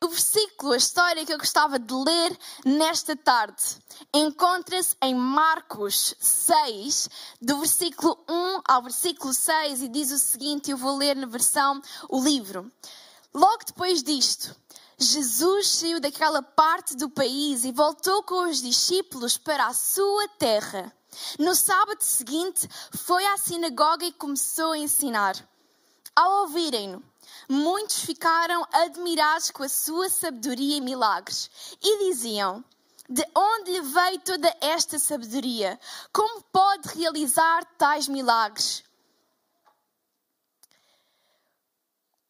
O 0.00 0.08
versículo, 0.08 0.72
a 0.72 0.76
história 0.76 1.26
que 1.26 1.32
eu 1.32 1.38
gostava 1.38 1.76
de 1.76 1.92
ler 1.92 2.38
nesta 2.64 3.16
tarde, 3.16 3.62
encontra-se 4.14 4.96
em 5.02 5.12
Marcos 5.12 6.14
6, 6.20 7.08
do 7.42 7.58
versículo 7.58 8.16
1 8.28 8.60
ao 8.68 8.82
versículo 8.82 9.34
6, 9.34 9.82
e 9.82 9.88
diz 9.88 10.12
o 10.12 10.18
seguinte: 10.18 10.70
eu 10.70 10.76
vou 10.76 10.96
ler 10.96 11.16
na 11.16 11.26
versão 11.26 11.82
o 12.08 12.22
livro. 12.22 12.70
Logo 13.34 13.64
depois 13.66 14.00
disto, 14.00 14.54
Jesus 14.96 15.68
saiu 15.68 15.98
daquela 15.98 16.42
parte 16.42 16.96
do 16.96 17.10
país 17.10 17.64
e 17.64 17.72
voltou 17.72 18.22
com 18.22 18.48
os 18.48 18.62
discípulos 18.62 19.36
para 19.36 19.66
a 19.66 19.74
sua 19.74 20.28
terra. 20.38 20.92
No 21.40 21.56
sábado 21.56 22.02
seguinte, 22.02 22.68
foi 22.92 23.26
à 23.26 23.36
sinagoga 23.36 24.04
e 24.04 24.12
começou 24.12 24.72
a 24.72 24.78
ensinar. 24.78 25.34
Ao 26.14 26.42
ouvirem-no, 26.42 27.02
muitos 27.48 28.00
ficaram 28.00 28.66
admirados 28.72 29.50
com 29.50 29.62
a 29.62 29.68
sua 29.68 30.08
sabedoria 30.08 30.76
e 30.76 30.80
milagres 30.80 31.50
e 31.82 32.10
diziam: 32.10 32.62
De 33.08 33.26
onde 33.34 33.72
lhe 33.72 33.80
veio 33.80 34.20
toda 34.20 34.54
esta 34.60 34.98
sabedoria? 34.98 35.80
Como 36.12 36.42
pode 36.52 36.88
realizar 36.88 37.64
tais 37.76 38.06
milagres? 38.06 38.84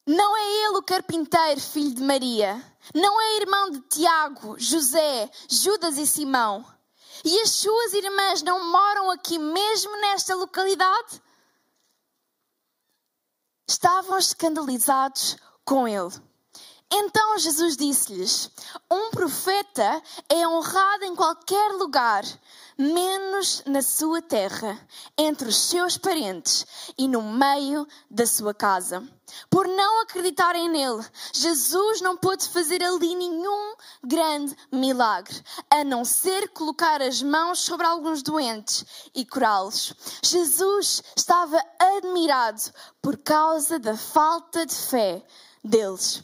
Não 0.06 0.36
é 0.36 0.64
ele 0.64 0.78
o 0.78 0.82
carpinteiro, 0.82 1.60
filho 1.60 1.94
de 1.94 2.02
Maria? 2.02 2.64
Não 2.94 3.20
é 3.20 3.36
irmão 3.42 3.70
de 3.70 3.80
Tiago, 3.82 4.56
José, 4.58 5.30
Judas 5.50 5.98
e 5.98 6.06
Simão? 6.06 6.64
E 7.22 7.40
as 7.40 7.50
suas 7.50 7.92
irmãs 7.92 8.40
não 8.42 8.72
moram 8.72 9.10
aqui 9.10 9.38
mesmo 9.38 9.94
nesta 10.00 10.34
localidade? 10.34 11.20
Estavam 13.68 14.18
escandalizados 14.18 15.36
com 15.64 15.86
ele. 15.86 16.10
Então 16.90 17.38
Jesus 17.38 17.76
disse-lhes: 17.76 18.50
Um 18.90 19.10
profeta 19.10 20.02
é 20.28 20.48
honrado 20.48 21.04
em 21.04 21.14
qualquer 21.14 21.72
lugar, 21.72 22.24
menos 22.78 23.62
na 23.66 23.82
sua 23.82 24.22
terra, 24.22 24.78
entre 25.16 25.48
os 25.48 25.56
seus 25.56 25.98
parentes 25.98 26.64
e 26.96 27.08
no 27.08 27.20
meio 27.20 27.86
da 28.08 28.24
sua 28.24 28.54
casa. 28.54 29.02
Por 29.50 29.66
não 29.66 30.02
acreditarem 30.02 30.68
nele, 30.70 31.04
Jesus 31.32 32.00
não 32.00 32.16
pôde 32.16 32.48
fazer 32.48 32.82
ali 32.82 33.14
nenhum 33.14 33.74
grande 34.02 34.56
milagre, 34.72 35.42
a 35.68 35.82
não 35.82 36.04
ser 36.04 36.48
colocar 36.50 37.02
as 37.02 37.20
mãos 37.20 37.58
sobre 37.58 37.86
alguns 37.86 38.22
doentes 38.22 38.86
e 39.14 39.26
curá-los. 39.26 39.92
Jesus 40.22 41.02
estava 41.16 41.60
admirado 41.78 42.62
por 43.02 43.18
causa 43.18 43.78
da 43.78 43.96
falta 43.96 44.64
de 44.64 44.74
fé 44.74 45.26
deles. 45.64 46.22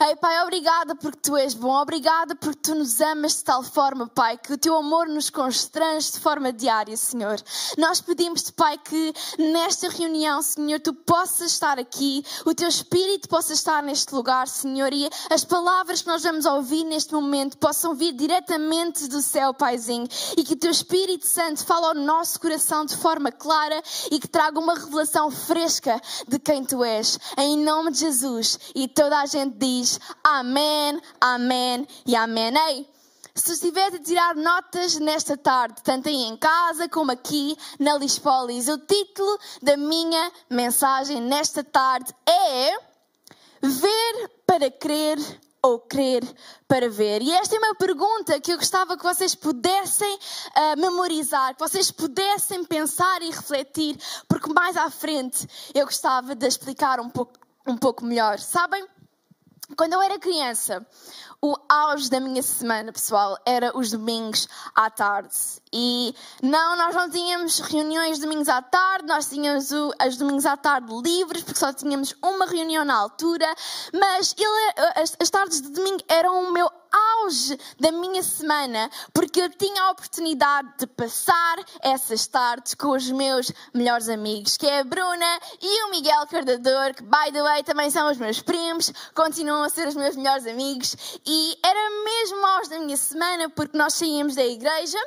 Ei, 0.00 0.16
Pai, 0.16 0.42
obrigada 0.42 0.96
porque 0.96 1.20
tu 1.22 1.36
és 1.36 1.54
bom, 1.54 1.72
obrigada 1.72 2.34
porque 2.34 2.58
tu 2.60 2.74
nos 2.74 3.00
amas 3.00 3.36
de 3.36 3.44
tal 3.44 3.62
forma, 3.62 4.08
Pai, 4.08 4.36
que 4.36 4.52
o 4.52 4.58
teu 4.58 4.76
amor 4.76 5.06
nos 5.06 5.30
constrange 5.30 6.10
de 6.10 6.18
forma 6.18 6.52
diária, 6.52 6.96
Senhor. 6.96 7.40
Nós 7.78 8.00
pedimos-te, 8.00 8.52
Pai, 8.52 8.76
que 8.76 9.14
nesta 9.38 9.88
reunião, 9.88 10.42
Senhor, 10.42 10.80
tu 10.80 10.92
possas 10.92 11.52
estar 11.52 11.78
aqui, 11.78 12.24
o 12.44 12.52
teu 12.52 12.66
Espírito 12.66 13.28
possa 13.28 13.52
estar 13.52 13.84
neste 13.84 14.12
lugar, 14.12 14.48
Senhor, 14.48 14.92
e 14.92 15.08
as 15.30 15.44
palavras 15.44 16.02
que 16.02 16.08
nós 16.08 16.24
vamos 16.24 16.44
ouvir 16.44 16.82
neste 16.82 17.14
momento 17.14 17.56
possam 17.56 17.94
vir 17.94 18.12
diretamente 18.12 19.06
do 19.06 19.22
céu, 19.22 19.54
Paizinho, 19.54 20.08
e 20.36 20.42
que 20.42 20.54
o 20.54 20.58
teu 20.58 20.72
Espírito 20.72 21.26
Santo 21.26 21.64
fale 21.64 21.86
ao 21.86 21.94
nosso 21.94 22.40
coração 22.40 22.84
de 22.84 22.96
forma 22.96 23.30
clara 23.30 23.80
e 24.10 24.18
que 24.18 24.26
traga 24.26 24.58
uma 24.58 24.74
revelação 24.74 25.30
fresca 25.30 26.00
de 26.26 26.40
quem 26.40 26.64
tu 26.64 26.82
és. 26.82 27.16
Em 27.38 27.56
nome 27.58 27.92
de 27.92 28.00
Jesus. 28.00 28.58
E 28.74 28.88
toda 28.88 29.20
a 29.20 29.26
gente 29.26 29.56
diz 29.56 29.83
diz 29.84 30.00
amém, 30.22 31.00
amém 31.20 31.86
e 32.06 32.16
amém. 32.16 32.56
Ei, 32.68 32.88
se 33.34 33.52
estiver 33.52 33.94
a 33.94 33.98
tirar 33.98 34.34
notas 34.34 34.98
nesta 34.98 35.36
tarde, 35.36 35.82
tanto 35.82 36.08
aí 36.08 36.22
em 36.24 36.36
casa 36.36 36.88
como 36.88 37.12
aqui 37.12 37.56
na 37.78 37.98
Lispolis, 37.98 38.68
o 38.68 38.78
título 38.78 39.38
da 39.62 39.76
minha 39.76 40.32
mensagem 40.48 41.20
nesta 41.20 41.62
tarde 41.62 42.14
é 42.26 42.94
Ver 43.60 44.28
para 44.46 44.70
crer 44.70 45.18
ou 45.62 45.78
crer 45.80 46.22
para 46.68 46.88
ver? 46.88 47.22
E 47.22 47.32
esta 47.32 47.56
é 47.56 47.58
uma 47.58 47.74
pergunta 47.74 48.38
que 48.40 48.52
eu 48.52 48.58
gostava 48.58 48.96
que 48.96 49.02
vocês 49.02 49.34
pudessem 49.34 50.14
uh, 50.14 50.80
memorizar, 50.80 51.54
que 51.54 51.60
vocês 51.60 51.90
pudessem 51.90 52.64
pensar 52.64 53.22
e 53.22 53.30
refletir, 53.30 53.98
porque 54.28 54.52
mais 54.52 54.76
à 54.76 54.90
frente 54.90 55.46
eu 55.74 55.86
gostava 55.86 56.34
de 56.34 56.46
explicar 56.46 57.00
um 57.00 57.08
pouco, 57.08 57.32
um 57.66 57.76
pouco 57.76 58.04
melhor. 58.04 58.38
Sabem? 58.38 58.86
Quando 59.76 59.94
eu 59.94 60.02
era 60.02 60.18
criança, 60.18 60.86
o 61.40 61.54
auge 61.68 62.10
da 62.10 62.20
minha 62.20 62.42
semana, 62.42 62.92
pessoal, 62.92 63.36
era 63.46 63.76
os 63.76 63.90
domingos 63.90 64.46
à 64.74 64.90
tarde. 64.90 65.34
E 65.72 66.14
não, 66.42 66.76
nós 66.76 66.94
não 66.94 67.10
tínhamos 67.10 67.60
reuniões 67.60 68.18
domingos 68.18 68.48
à 68.48 68.60
tarde, 68.60 69.06
nós 69.06 69.28
tínhamos 69.28 69.72
o, 69.72 69.92
as 69.98 70.16
domingos 70.16 70.44
à 70.44 70.56
tarde 70.56 70.92
livres, 71.02 71.42
porque 71.42 71.58
só 71.58 71.72
tínhamos 71.72 72.14
uma 72.22 72.46
reunião 72.46 72.84
na 72.84 72.94
altura, 72.94 73.46
mas 73.92 74.34
ele, 74.38 74.92
as, 74.96 75.16
as 75.18 75.30
tardes 75.30 75.62
de 75.62 75.70
domingo 75.70 76.02
eram 76.08 76.44
o 76.44 76.52
meu 76.52 76.70
auge 76.94 77.58
da 77.78 77.90
minha 77.90 78.22
semana, 78.22 78.90
porque 79.12 79.40
eu 79.40 79.50
tinha 79.50 79.82
a 79.82 79.90
oportunidade 79.90 80.68
de 80.78 80.86
passar 80.86 81.56
essas 81.80 82.26
tardes 82.26 82.74
com 82.74 82.90
os 82.90 83.10
meus 83.10 83.52
melhores 83.72 84.08
amigos, 84.08 84.56
que 84.56 84.66
é 84.66 84.80
a 84.80 84.84
Bruna 84.84 85.38
e 85.60 85.84
o 85.84 85.90
Miguel 85.90 86.26
Cardador, 86.26 86.94
que, 86.94 87.02
by 87.02 87.32
the 87.32 87.42
way, 87.42 87.62
também 87.62 87.90
são 87.90 88.10
os 88.10 88.18
meus 88.18 88.40
primos, 88.40 88.92
continuam 89.14 89.62
a 89.62 89.68
ser 89.68 89.88
os 89.88 89.94
meus 89.94 90.16
melhores 90.16 90.46
amigos, 90.46 90.96
e 91.26 91.58
era 91.64 92.04
mesmo 92.04 92.46
auge 92.46 92.70
da 92.70 92.78
minha 92.78 92.96
semana, 92.96 93.48
porque 93.50 93.76
nós 93.76 93.94
saíamos 93.94 94.34
da 94.34 94.44
igreja 94.44 94.98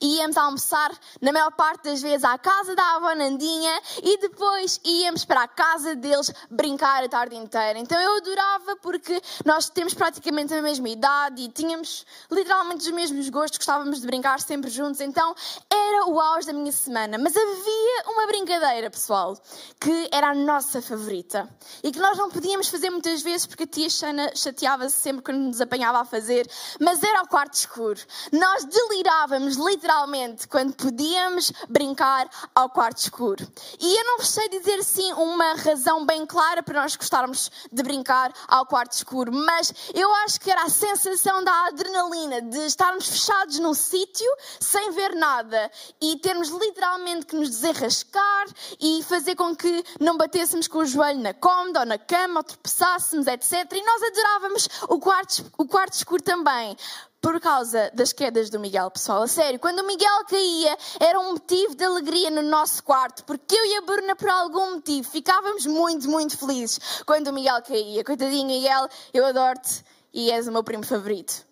e 0.00 0.16
íamos 0.16 0.36
almoçar, 0.36 0.92
na 1.20 1.32
maior 1.32 1.52
parte 1.52 1.84
das 1.84 2.02
vezes, 2.02 2.24
à 2.24 2.38
casa 2.38 2.74
da 2.74 2.96
avó 2.96 3.14
Nandinha 3.14 3.80
e 4.02 4.18
depois 4.18 4.80
íamos 4.84 5.24
para 5.24 5.42
a 5.42 5.48
casa 5.48 5.94
deles 5.94 6.32
brincar 6.50 7.04
a 7.04 7.08
tarde 7.08 7.36
inteira. 7.36 7.78
Então 7.78 8.00
eu 8.00 8.16
adorava 8.16 8.76
porque 8.76 9.20
nós 9.44 9.68
temos 9.68 9.94
praticamente 9.94 10.52
a 10.54 10.62
mesma 10.62 10.88
idade 10.88 11.35
e 11.40 11.48
tínhamos 11.48 12.04
literalmente 12.30 12.84
os 12.84 12.90
mesmos 12.90 13.28
gostos, 13.28 13.58
gostávamos 13.58 14.00
de 14.00 14.06
brincar 14.06 14.40
sempre 14.40 14.70
juntos. 14.70 15.00
Então 15.00 15.34
era 15.70 16.06
o 16.06 16.20
auge 16.20 16.46
da 16.46 16.52
minha 16.52 16.72
semana. 16.72 17.18
Mas 17.18 17.36
havia 17.36 18.04
uma 18.06 18.26
brincadeira, 18.26 18.90
pessoal, 18.90 19.36
que 19.80 20.08
era 20.12 20.30
a 20.30 20.34
nossa 20.34 20.80
favorita 20.80 21.48
e 21.82 21.90
que 21.90 21.98
nós 21.98 22.16
não 22.16 22.30
podíamos 22.30 22.68
fazer 22.68 22.90
muitas 22.90 23.22
vezes 23.22 23.46
porque 23.46 23.64
a 23.64 23.66
tia 23.66 23.90
Xana 23.90 24.32
chateava-se 24.34 24.96
sempre 24.96 25.22
quando 25.22 25.38
nos 25.38 25.60
apanhava 25.60 26.00
a 26.00 26.04
fazer, 26.04 26.48
mas 26.80 27.02
era 27.02 27.22
o 27.22 27.28
quarto 27.28 27.54
escuro. 27.54 28.00
Nós 28.32 28.64
delirávamos 28.64 29.56
literalmente 29.56 30.48
quando 30.48 30.74
podíamos 30.74 31.52
brincar 31.68 32.28
ao 32.54 32.70
quarto 32.70 32.98
escuro. 32.98 33.46
E 33.80 34.00
eu 34.00 34.04
não 34.04 34.20
sei 34.20 34.48
dizer 34.48 34.82
sim 34.82 35.12
uma 35.14 35.54
razão 35.54 36.04
bem 36.04 36.24
clara 36.26 36.62
para 36.62 36.80
nós 36.80 36.96
gostarmos 36.96 37.50
de 37.70 37.82
brincar 37.82 38.32
ao 38.48 38.66
quarto 38.66 38.92
escuro, 38.92 39.32
mas 39.32 39.72
eu 39.94 40.12
acho 40.16 40.40
que 40.40 40.50
era 40.50 40.62
a 40.62 40.70
sensação 40.70 41.25
da 41.26 41.66
adrenalina 41.66 42.40
de 42.40 42.66
estarmos 42.66 43.08
fechados 43.08 43.58
num 43.58 43.74
sítio 43.74 44.26
sem 44.60 44.92
ver 44.92 45.14
nada 45.16 45.70
e 46.00 46.16
termos 46.18 46.48
literalmente 46.50 47.26
que 47.26 47.34
nos 47.34 47.50
desenrascar 47.50 48.46
e 48.80 49.02
fazer 49.02 49.34
com 49.34 49.54
que 49.54 49.84
não 50.00 50.16
batêssemos 50.16 50.68
com 50.68 50.78
o 50.78 50.86
joelho 50.86 51.18
na 51.18 51.34
cômoda 51.34 51.80
ou 51.80 51.86
na 51.86 51.98
cama 51.98 52.40
ou 52.40 52.44
tropeçássemos, 52.44 53.26
etc. 53.26 53.72
E 53.72 53.84
nós 53.84 54.02
adorávamos 54.04 54.68
o 54.88 55.00
quarto, 55.00 55.44
o 55.58 55.66
quarto 55.66 55.94
escuro 55.94 56.22
também 56.22 56.76
por 57.20 57.40
causa 57.40 57.90
das 57.92 58.12
quedas 58.12 58.48
do 58.48 58.60
Miguel, 58.60 58.88
pessoal. 58.88 59.22
A 59.22 59.26
sério, 59.26 59.58
quando 59.58 59.80
o 59.80 59.86
Miguel 59.86 60.24
caía, 60.28 60.78
era 61.00 61.18
um 61.18 61.32
motivo 61.32 61.74
de 61.74 61.84
alegria 61.84 62.30
no 62.30 62.42
nosso 62.42 62.84
quarto, 62.84 63.24
porque 63.24 63.52
eu 63.52 63.64
e 63.64 63.74
a 63.78 63.80
Bruna, 63.80 64.14
por 64.14 64.28
algum 64.28 64.74
motivo, 64.74 65.10
ficávamos 65.10 65.66
muito, 65.66 66.08
muito 66.08 66.38
felizes 66.38 67.02
quando 67.04 67.26
o 67.26 67.32
Miguel 67.32 67.60
caía. 67.62 68.04
Coitadinho, 68.04 68.46
Miguel, 68.46 68.88
eu 69.12 69.26
adoro-te 69.26 69.84
e 70.16 70.30
és 70.30 70.48
o 70.48 70.52
meu 70.52 70.64
primo 70.64 70.84
favorito. 70.84 71.46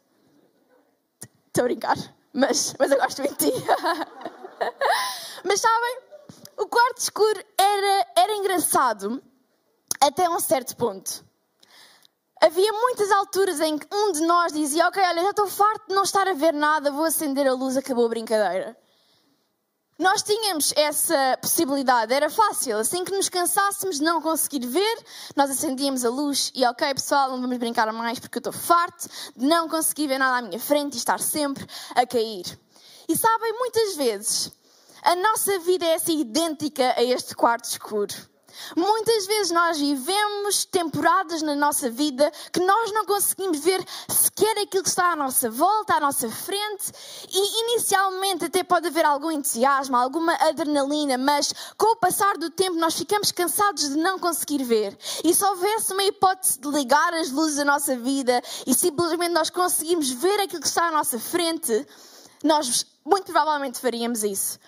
Estou 1.46 1.62
a 1.62 1.64
brincar, 1.64 1.96
mas, 2.32 2.74
mas 2.78 2.90
eu 2.90 2.98
gosto 2.98 3.22
muito 3.22 3.36
de 3.44 3.52
ti. 3.52 3.56
mas 5.44 5.60
sabem, 5.60 5.98
o 6.56 6.66
quarto 6.66 6.98
escuro 6.98 7.44
era, 7.58 8.06
era 8.16 8.34
engraçado 8.34 9.22
até 10.00 10.28
um 10.28 10.40
certo 10.40 10.76
ponto 10.76 11.24
havia 12.44 12.72
muitas 12.72 13.10
alturas 13.10 13.58
em 13.60 13.78
que 13.78 13.86
um 13.92 14.12
de 14.12 14.20
nós 14.22 14.52
dizia: 14.52 14.86
Ok, 14.88 15.02
olha, 15.02 15.22
já 15.22 15.30
estou 15.30 15.46
farto 15.46 15.88
de 15.88 15.94
não 15.94 16.02
estar 16.02 16.28
a 16.28 16.34
ver 16.34 16.52
nada, 16.52 16.90
vou 16.90 17.04
acender 17.04 17.46
a 17.46 17.54
luz, 17.54 17.76
acabou 17.76 18.04
a 18.04 18.08
brincadeira. 18.08 18.76
Nós 19.98 20.22
tínhamos 20.22 20.72
essa 20.76 21.38
possibilidade, 21.40 22.12
era 22.12 22.28
fácil. 22.28 22.78
Assim 22.78 23.04
que 23.04 23.12
nos 23.12 23.28
cansássemos 23.28 23.98
de 23.98 24.02
não 24.02 24.20
conseguir 24.20 24.66
ver, 24.66 25.04
nós 25.36 25.50
acendíamos 25.50 26.04
a 26.04 26.10
luz 26.10 26.50
e, 26.54 26.64
ok, 26.66 26.94
pessoal, 26.94 27.30
não 27.30 27.40
vamos 27.40 27.58
brincar 27.58 27.92
mais 27.92 28.18
porque 28.18 28.38
eu 28.38 28.40
estou 28.40 28.52
farto 28.52 29.08
de 29.36 29.46
não 29.46 29.68
conseguir 29.68 30.08
ver 30.08 30.18
nada 30.18 30.38
à 30.38 30.42
minha 30.42 30.58
frente 30.58 30.94
e 30.94 30.98
estar 30.98 31.20
sempre 31.20 31.64
a 31.94 32.06
cair. 32.06 32.58
E 33.08 33.16
sabem, 33.16 33.52
muitas 33.58 33.96
vezes 33.96 34.52
a 35.02 35.14
nossa 35.14 35.58
vida 35.60 35.84
é 35.84 35.94
assim 35.94 36.20
idêntica 36.20 36.94
a 36.96 37.02
este 37.02 37.34
quarto 37.34 37.64
escuro. 37.64 38.14
Muitas 38.76 39.26
vezes 39.26 39.52
nós 39.52 39.78
vivemos 39.78 40.64
temporadas 40.64 41.42
na 41.42 41.54
nossa 41.54 41.90
vida 41.90 42.32
que 42.52 42.60
nós 42.60 42.92
não 42.92 43.04
conseguimos 43.04 43.58
ver 43.58 43.84
sequer 44.08 44.58
aquilo 44.58 44.82
que 44.82 44.88
está 44.88 45.12
à 45.12 45.16
nossa 45.16 45.50
volta, 45.50 45.94
à 45.94 46.00
nossa 46.00 46.28
frente, 46.30 46.92
e 47.30 47.60
inicialmente 47.62 48.44
até 48.46 48.62
pode 48.62 48.88
haver 48.88 49.04
algum 49.04 49.30
entusiasmo, 49.30 49.96
alguma 49.96 50.34
adrenalina, 50.34 51.16
mas 51.18 51.52
com 51.76 51.92
o 51.92 51.96
passar 51.96 52.36
do 52.36 52.50
tempo 52.50 52.76
nós 52.76 52.94
ficamos 52.94 53.30
cansados 53.32 53.88
de 53.88 53.96
não 53.96 54.18
conseguir 54.18 54.64
ver. 54.64 54.96
E 55.22 55.34
se 55.34 55.44
houvesse 55.44 55.92
uma 55.92 56.04
hipótese 56.04 56.58
de 56.58 56.68
ligar 56.68 57.14
as 57.14 57.30
luzes 57.30 57.56
da 57.56 57.64
nossa 57.64 57.96
vida 57.96 58.42
e 58.66 58.74
simplesmente 58.74 59.32
nós 59.32 59.50
conseguimos 59.50 60.10
ver 60.10 60.40
aquilo 60.40 60.60
que 60.60 60.68
está 60.68 60.88
à 60.88 60.92
nossa 60.92 61.18
frente, 61.18 61.86
nós 62.42 62.86
muito 63.04 63.24
provavelmente 63.24 63.78
faríamos 63.78 64.22
isso 64.24 64.58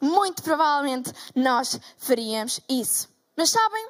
muito 0.00 0.42
provavelmente 0.42 1.12
nós 1.34 1.78
faríamos 1.98 2.60
isso. 2.68 3.08
Mas 3.36 3.50
sabem? 3.50 3.88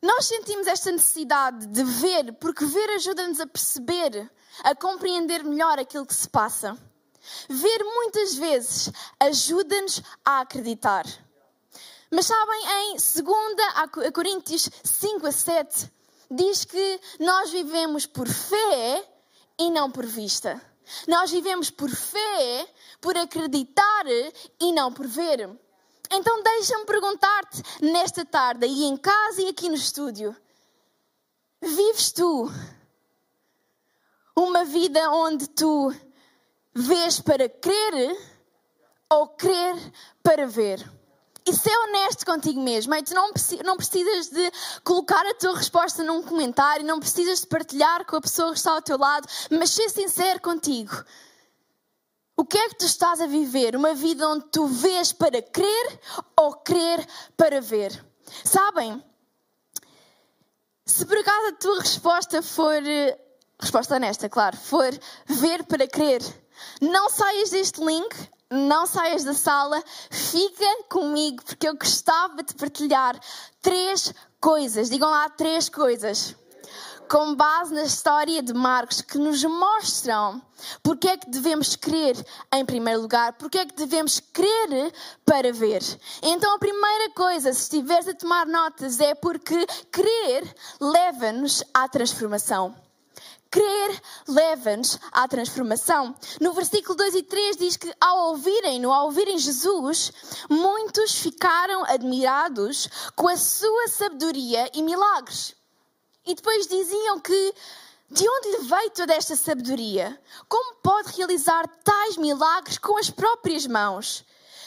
Nós 0.00 0.26
sentimos 0.26 0.66
esta 0.66 0.92
necessidade 0.92 1.66
de 1.66 1.82
ver, 1.82 2.34
porque 2.34 2.64
ver 2.66 2.90
ajuda-nos 2.90 3.40
a 3.40 3.46
perceber, 3.46 4.30
a 4.62 4.74
compreender 4.74 5.42
melhor 5.42 5.78
aquilo 5.78 6.04
que 6.04 6.14
se 6.14 6.28
passa. 6.28 6.76
Ver 7.48 7.82
muitas 7.82 8.34
vezes 8.34 8.92
ajuda-nos 9.18 10.02
a 10.24 10.40
acreditar. 10.40 11.06
Mas 12.10 12.26
sabem, 12.26 12.60
em 12.82 12.96
2 12.96 14.12
Coríntios 14.12 14.68
5 14.84 15.26
a 15.26 15.32
7, 15.32 15.90
diz 16.30 16.64
que 16.64 17.00
nós 17.18 17.50
vivemos 17.50 18.06
por 18.06 18.28
fé 18.28 19.08
e 19.58 19.70
não 19.70 19.90
por 19.90 20.04
vista. 20.04 20.60
Nós 21.08 21.30
vivemos 21.30 21.70
por 21.70 21.90
fé, 21.90 22.68
por 23.04 23.18
acreditar 23.18 24.06
e 24.58 24.72
não 24.72 24.90
por 24.90 25.06
ver. 25.06 25.50
Então 26.10 26.42
deixa-me 26.42 26.86
perguntar-te 26.86 27.62
nesta 27.84 28.24
tarde, 28.24 28.66
e 28.66 28.84
em 28.84 28.96
casa 28.96 29.42
e 29.42 29.48
aqui 29.48 29.68
no 29.68 29.74
estúdio: 29.74 30.34
vives 31.60 32.12
tu 32.12 32.50
uma 34.34 34.64
vida 34.64 35.10
onde 35.10 35.46
tu 35.50 35.94
vês 36.74 37.20
para 37.20 37.46
crer 37.46 38.16
ou 39.10 39.28
crer 39.28 39.76
para 40.22 40.46
ver? 40.46 40.82
e 41.46 41.52
ser 41.52 41.76
honesto 41.76 42.24
contigo 42.24 42.58
mesmo. 42.58 42.94
tu 43.02 43.12
não, 43.12 43.30
não 43.66 43.76
precisas 43.76 44.30
de 44.30 44.50
colocar 44.82 45.26
a 45.26 45.34
tua 45.34 45.54
resposta 45.54 46.02
num 46.02 46.22
comentário, 46.22 46.86
não 46.86 46.98
precisas 46.98 47.42
de 47.42 47.46
partilhar 47.46 48.06
com 48.06 48.16
a 48.16 48.20
pessoa 48.22 48.52
que 48.52 48.56
está 48.56 48.72
ao 48.72 48.80
teu 48.80 48.96
lado, 48.96 49.28
mas 49.50 49.68
ser 49.68 49.90
sincero 49.90 50.40
contigo. 50.40 51.04
O 52.36 52.44
que 52.44 52.58
é 52.58 52.68
que 52.68 52.78
tu 52.78 52.86
estás 52.86 53.20
a 53.20 53.26
viver? 53.26 53.76
Uma 53.76 53.94
vida 53.94 54.28
onde 54.28 54.46
tu 54.46 54.66
vês 54.66 55.12
para 55.12 55.40
crer 55.40 56.00
ou 56.36 56.54
crer 56.54 57.06
para 57.36 57.60
ver? 57.60 58.04
Sabem? 58.44 59.02
Se 60.84 61.06
por 61.06 61.16
acaso 61.16 61.48
a 61.48 61.52
tua 61.52 61.80
resposta 61.80 62.42
for, 62.42 62.82
resposta 63.60 63.96
honesta, 63.96 64.28
claro, 64.28 64.56
for 64.56 64.90
ver 65.26 65.64
para 65.64 65.86
crer, 65.86 66.20
não 66.80 67.08
saias 67.08 67.50
deste 67.50 67.82
link 67.82 68.14
não 68.54 68.86
saias 68.86 69.24
da 69.24 69.34
sala, 69.34 69.82
fica 70.10 70.84
comigo, 70.88 71.42
porque 71.44 71.68
eu 71.68 71.76
gostava 71.76 72.42
de 72.42 72.54
partilhar 72.54 73.18
três 73.60 74.12
coisas. 74.40 74.90
Digam 74.90 75.10
lá 75.10 75.28
três 75.28 75.68
coisas. 75.68 76.36
Com 77.08 77.34
base 77.34 77.74
na 77.74 77.84
história 77.84 78.42
de 78.42 78.54
Marcos, 78.54 79.00
que 79.00 79.18
nos 79.18 79.44
mostram 79.44 80.40
porque 80.82 81.08
é 81.08 81.16
que 81.16 81.28
devemos 81.28 81.76
crer 81.76 82.16
em 82.52 82.64
primeiro 82.64 83.02
lugar, 83.02 83.34
porque 83.34 83.58
é 83.58 83.66
que 83.66 83.74
devemos 83.74 84.20
crer 84.20 84.92
para 85.24 85.52
ver. 85.52 85.82
Então, 86.22 86.54
a 86.54 86.58
primeira 86.58 87.10
coisa, 87.10 87.52
se 87.52 87.62
estiveres 87.62 88.08
a 88.08 88.14
tomar 88.14 88.46
notas, 88.46 89.00
é 89.00 89.14
porque 89.14 89.66
crer 89.90 90.54
leva-nos 90.80 91.62
à 91.72 91.88
transformação. 91.88 92.74
Crer 93.50 94.02
leva-nos 94.26 94.98
à 95.12 95.28
transformação. 95.28 96.14
No 96.40 96.52
versículo 96.52 96.96
2 96.96 97.14
e 97.14 97.22
3 97.22 97.56
diz 97.56 97.76
que 97.76 97.94
ao 98.00 98.30
ouvirem-no, 98.30 98.92
ao 98.92 99.06
ouvirem 99.06 99.38
Jesus, 99.38 100.12
muitos 100.48 101.14
ficaram 101.14 101.84
admirados 101.84 102.88
com 103.14 103.28
a 103.28 103.36
sua 103.36 103.88
sabedoria 103.88 104.68
e 104.74 104.82
milagres. 104.82 105.54
E 106.26 106.34
depois 106.34 106.66
diziam 106.66 107.20
que 107.20 107.54
de 108.10 108.28
onde 108.28 108.50
lhe 108.50 108.58
veio 108.68 108.90
toda 108.90 109.14
esta 109.14 109.36
sabedoria? 109.36 110.20
Como 110.48 110.76
pode 110.76 111.12
realizar 111.16 111.66
tais 111.82 112.16
milagres 112.16 112.78
com 112.78 112.96
as 112.96 113.10
próprias 113.10 113.66
mãos? 113.66 114.24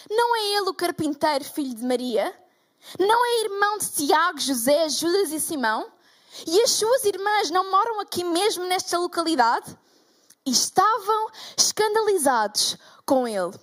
Não 0.09 0.35
é 0.35 0.57
ele 0.57 0.69
o 0.69 0.73
carpinteiro, 0.73 1.43
filho 1.43 1.75
de 1.75 1.83
Maria? 1.83 2.33
Não 2.99 3.25
é 3.25 3.43
irmão 3.45 3.77
de 3.77 3.89
Tiago, 3.89 4.39
José, 4.39 4.87
Judas 4.89 5.31
e 5.31 5.39
Simão? 5.39 5.91
E 6.45 6.61
as 6.61 6.71
suas 6.71 7.03
irmãs 7.05 7.49
não 7.49 7.71
moram 7.71 7.99
aqui 8.01 8.23
mesmo 8.23 8.65
nesta 8.65 8.99
localidade? 8.99 9.77
E 10.45 10.51
estavam 10.51 11.29
escandalizados 11.57 12.77
com 13.05 13.27
ele. 13.27 13.53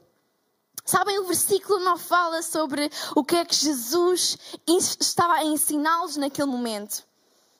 Sabem, 0.84 1.18
o 1.18 1.24
versículo 1.24 1.78
não 1.80 1.96
fala 1.96 2.42
sobre 2.42 2.90
o 3.14 3.24
que 3.24 3.36
é 3.36 3.44
que 3.44 3.54
Jesus 3.54 4.36
estava 5.00 5.34
a 5.34 5.44
ensiná-los 5.44 6.16
naquele 6.16 6.48
momento. 6.48 7.04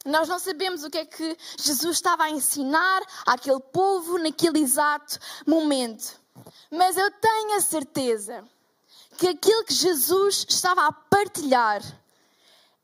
Nós 0.04 0.28
não 0.28 0.38
sabemos 0.38 0.84
o 0.84 0.90
que 0.90 0.98
é 0.98 1.06
que 1.06 1.36
Jesus 1.58 1.96
estava 1.96 2.24
a 2.24 2.30
ensinar 2.30 3.02
àquele 3.24 3.60
povo 3.60 4.18
naquele 4.18 4.60
exato 4.60 5.18
momento. 5.46 6.20
Mas 6.70 6.96
eu 6.96 7.10
tenho 7.10 7.56
a 7.56 7.60
certeza 7.60 8.44
que 9.16 9.28
aquilo 9.28 9.64
que 9.64 9.72
Jesus 9.72 10.44
estava 10.48 10.86
a 10.86 10.92
partilhar 10.92 11.82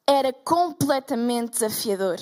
era 0.06 0.32
completamente 0.32 1.52
desafiador. 1.52 2.18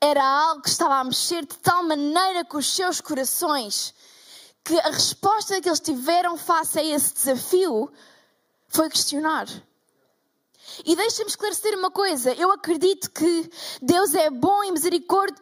Era 0.00 0.24
algo 0.24 0.62
que 0.62 0.70
estava 0.70 0.96
a 0.96 1.04
mexer 1.04 1.44
de 1.44 1.58
tal 1.58 1.82
maneira 1.82 2.44
com 2.44 2.56
os 2.56 2.74
seus 2.74 3.00
corações 3.00 3.94
que 4.64 4.78
a 4.80 4.90
resposta 4.90 5.60
que 5.60 5.68
eles 5.68 5.80
tiveram 5.80 6.38
face 6.38 6.78
a 6.78 6.82
esse 6.82 7.12
desafio 7.12 7.92
foi 8.68 8.88
questionar. 8.88 9.46
E 10.84 10.96
deixa-me 10.96 11.28
esclarecer 11.28 11.78
uma 11.78 11.90
coisa: 11.90 12.32
eu 12.34 12.50
acredito 12.50 13.10
que 13.10 13.50
Deus 13.80 14.14
é 14.14 14.30
bom 14.30 14.64
e 14.64 14.72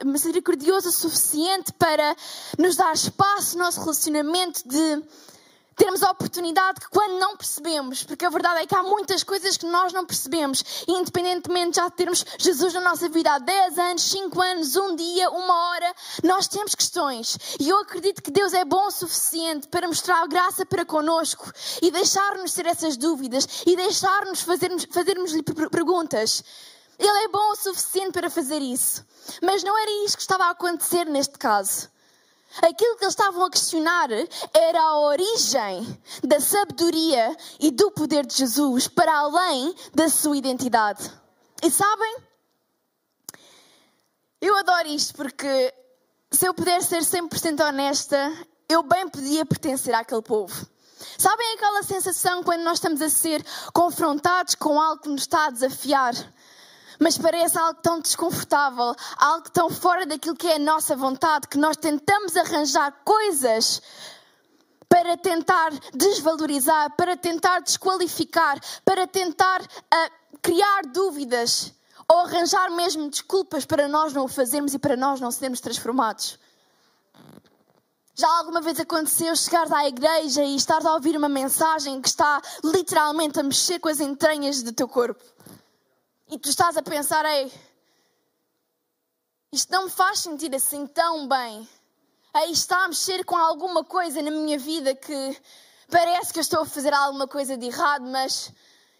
misericordioso 0.04 0.88
o 0.88 0.92
suficiente 0.92 1.72
para 1.72 2.16
nos 2.58 2.76
dar 2.76 2.92
espaço 2.92 3.56
no 3.56 3.64
nosso 3.64 3.80
relacionamento 3.80 4.66
de 4.66 5.02
termos 5.76 6.02
a 6.02 6.10
oportunidade 6.10 6.80
que 6.80 6.88
quando 6.88 7.18
não 7.18 7.36
percebemos, 7.36 8.04
porque 8.04 8.24
a 8.24 8.30
verdade 8.30 8.62
é 8.62 8.66
que 8.66 8.74
há 8.74 8.82
muitas 8.82 9.22
coisas 9.22 9.56
que 9.56 9.66
nós 9.66 9.92
não 9.92 10.04
percebemos, 10.04 10.84
independentemente 10.86 11.72
de 11.72 11.76
já 11.76 11.90
termos 11.90 12.24
Jesus 12.38 12.74
na 12.74 12.80
nossa 12.80 13.08
vida 13.08 13.32
há 13.32 13.38
10 13.38 13.78
anos, 13.78 14.02
5 14.02 14.40
anos, 14.40 14.76
um 14.76 14.96
dia, 14.96 15.30
uma 15.30 15.70
hora, 15.70 15.94
nós 16.22 16.48
temos 16.48 16.74
questões. 16.74 17.38
E 17.58 17.68
eu 17.68 17.78
acredito 17.78 18.22
que 18.22 18.30
Deus 18.30 18.52
é 18.52 18.64
bom 18.64 18.86
o 18.86 18.90
suficiente 18.90 19.68
para 19.68 19.86
mostrar 19.86 20.22
a 20.22 20.26
graça 20.26 20.66
para 20.66 20.84
conosco 20.84 21.50
e 21.80 21.90
deixar-nos 21.90 22.52
ter 22.52 22.66
essas 22.66 22.96
dúvidas 22.96 23.46
e 23.66 23.76
deixar-nos 23.76 24.42
fazermos, 24.42 24.86
fazermos-lhe 24.90 25.42
perguntas. 25.42 26.44
Ele 26.98 27.24
é 27.24 27.28
bom 27.28 27.50
o 27.50 27.56
suficiente 27.56 28.12
para 28.12 28.30
fazer 28.30 28.60
isso. 28.60 29.04
Mas 29.42 29.62
não 29.62 29.76
era 29.76 30.04
isso 30.04 30.16
que 30.16 30.22
estava 30.22 30.44
a 30.44 30.50
acontecer 30.50 31.06
neste 31.06 31.38
caso. 31.38 31.91
Aquilo 32.60 32.96
que 32.96 33.04
eles 33.04 33.14
estavam 33.14 33.44
a 33.44 33.50
questionar 33.50 34.10
era 34.52 34.80
a 34.80 35.00
origem 35.00 36.02
da 36.22 36.40
sabedoria 36.40 37.36
e 37.58 37.70
do 37.70 37.90
poder 37.92 38.26
de 38.26 38.36
Jesus 38.36 38.88
para 38.88 39.16
além 39.16 39.74
da 39.94 40.08
sua 40.08 40.36
identidade. 40.36 41.10
E 41.62 41.70
sabem? 41.70 42.16
Eu 44.40 44.56
adoro 44.56 44.88
isto 44.88 45.14
porque 45.14 45.72
se 46.30 46.46
eu 46.46 46.52
puder 46.52 46.82
ser 46.82 47.02
100% 47.02 47.66
honesta, 47.66 48.32
eu 48.68 48.82
bem 48.82 49.08
podia 49.08 49.46
pertencer 49.46 49.94
àquele 49.94 50.22
povo. 50.22 50.66
Sabem 51.18 51.54
aquela 51.54 51.82
sensação 51.82 52.42
quando 52.42 52.62
nós 52.62 52.78
estamos 52.78 53.00
a 53.02 53.08
ser 53.08 53.44
confrontados 53.72 54.54
com 54.54 54.80
algo 54.80 55.02
que 55.02 55.08
nos 55.08 55.22
está 55.22 55.46
a 55.46 55.50
desafiar? 55.50 56.14
Mas 57.02 57.18
parece 57.18 57.58
algo 57.58 57.80
tão 57.82 58.00
desconfortável, 58.00 58.94
algo 59.16 59.50
tão 59.50 59.68
fora 59.68 60.06
daquilo 60.06 60.36
que 60.36 60.46
é 60.46 60.54
a 60.54 60.58
nossa 60.58 60.94
vontade, 60.94 61.48
que 61.48 61.58
nós 61.58 61.76
tentamos 61.76 62.36
arranjar 62.36 62.92
coisas 63.04 63.82
para 64.88 65.16
tentar 65.16 65.72
desvalorizar, 65.92 66.94
para 66.96 67.16
tentar 67.16 67.60
desqualificar, 67.60 68.60
para 68.84 69.06
tentar 69.06 69.62
uh, 69.62 70.38
criar 70.40 70.82
dúvidas 70.92 71.72
ou 72.08 72.20
arranjar 72.20 72.70
mesmo 72.70 73.10
desculpas 73.10 73.64
para 73.64 73.88
nós 73.88 74.12
não 74.12 74.24
o 74.24 74.28
fazermos 74.28 74.72
e 74.74 74.78
para 74.78 74.96
nós 74.96 75.20
não 75.20 75.30
sermos 75.32 75.60
transformados. 75.60 76.38
Já 78.14 78.28
alguma 78.38 78.60
vez 78.60 78.78
aconteceu 78.78 79.34
chegar 79.34 79.72
à 79.72 79.88
igreja 79.88 80.44
e 80.44 80.54
estar 80.54 80.86
a 80.86 80.94
ouvir 80.94 81.16
uma 81.16 81.28
mensagem 81.28 82.00
que 82.00 82.08
está 82.08 82.40
literalmente 82.62 83.40
a 83.40 83.42
mexer 83.42 83.78
com 83.78 83.88
as 83.88 83.98
entranhas 83.98 84.62
do 84.62 84.72
teu 84.72 84.86
corpo? 84.86 85.24
E 86.32 86.38
tu 86.38 86.48
estás 86.48 86.78
a 86.78 86.82
pensar, 86.82 87.26
ei, 87.26 87.52
isto 89.52 89.70
não 89.70 89.84
me 89.84 89.90
faz 89.90 90.20
sentir 90.20 90.54
assim 90.54 90.86
tão 90.86 91.28
bem. 91.28 91.68
Ei, 92.34 92.52
está 92.52 92.84
a 92.84 92.88
mexer 92.88 93.22
com 93.22 93.36
alguma 93.36 93.84
coisa 93.84 94.22
na 94.22 94.30
minha 94.30 94.58
vida 94.58 94.94
que 94.94 95.36
parece 95.90 96.32
que 96.32 96.38
eu 96.38 96.40
estou 96.40 96.62
a 96.62 96.64
fazer 96.64 96.94
alguma 96.94 97.28
coisa 97.28 97.54
de 97.54 97.66
errado, 97.66 98.06
mas 98.06 98.50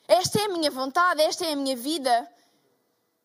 esta 0.07 0.43
é 0.43 0.45
a 0.45 0.49
minha 0.51 0.71
vontade, 0.71 1.23
esta 1.23 1.47
é 1.47 1.55
a 1.55 1.57
minha 1.57 1.75
vida. 1.75 2.31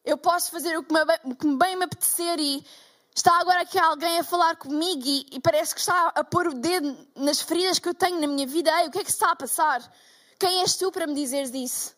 Eu 0.06 0.18
posso 0.18 0.52
fazer 0.52 0.78
o 0.78 0.84
que 0.84 0.94
me, 0.94 1.02
o 1.26 1.36
que 1.36 1.58
bem 1.58 1.76
me 1.76 1.84
apetecer 1.84 2.40
e 2.40 2.66
Está 3.14 3.40
agora 3.40 3.62
aqui 3.62 3.80
alguém 3.80 4.20
a 4.20 4.24
falar 4.24 4.56
comigo 4.58 5.02
e, 5.04 5.26
e, 5.32 5.40
parece 5.42 5.74
que 5.74 5.82
está 5.82 6.14
a 6.16 6.24
pôr 6.24 6.50
o 6.50 6.54
dedo 6.54 6.96
nas 7.16 7.42
feridas 7.42 7.80
que 7.80 7.90
eu 7.90 7.94
tenho 7.96 8.22
na 8.22 8.28
minha 8.28 8.46
vida. 8.46 8.70
Ei, 8.80 8.88
o 8.88 8.92
que 8.92 9.00
é 9.00 9.04
que 9.04 9.10
está 9.10 9.32
a 9.32 9.36
passar? 9.36 9.82
Quem 10.40 10.62
és 10.62 10.76
tu 10.76 10.92
para 10.92 11.08
me 11.08 11.16
dizeres 11.16 11.52
isso? 11.52 11.97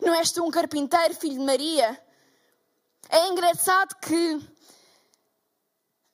Não 0.00 0.14
és 0.14 0.30
tu 0.30 0.44
um 0.44 0.50
carpinteiro, 0.50 1.14
filho 1.14 1.34
de 1.34 1.44
Maria? 1.44 2.00
É 3.08 3.28
engraçado 3.28 3.94
que 4.00 4.40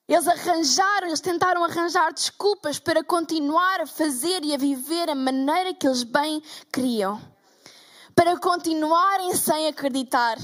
eles 0.06 0.28
arranjaram, 0.28 1.08
eles 1.08 1.20
tentaram 1.20 1.64
arranjar 1.64 2.12
desculpas 2.12 2.78
para 2.78 3.02
continuar 3.02 3.80
a 3.80 3.86
fazer 3.86 4.44
e 4.44 4.54
a 4.54 4.58
viver 4.58 5.08
a 5.08 5.14
maneira 5.14 5.72
que 5.72 5.86
eles 5.86 6.02
bem 6.02 6.42
queriam. 6.72 7.20
Para 8.14 8.38
continuarem 8.38 9.34
sem 9.34 9.66
acreditar. 9.66 10.36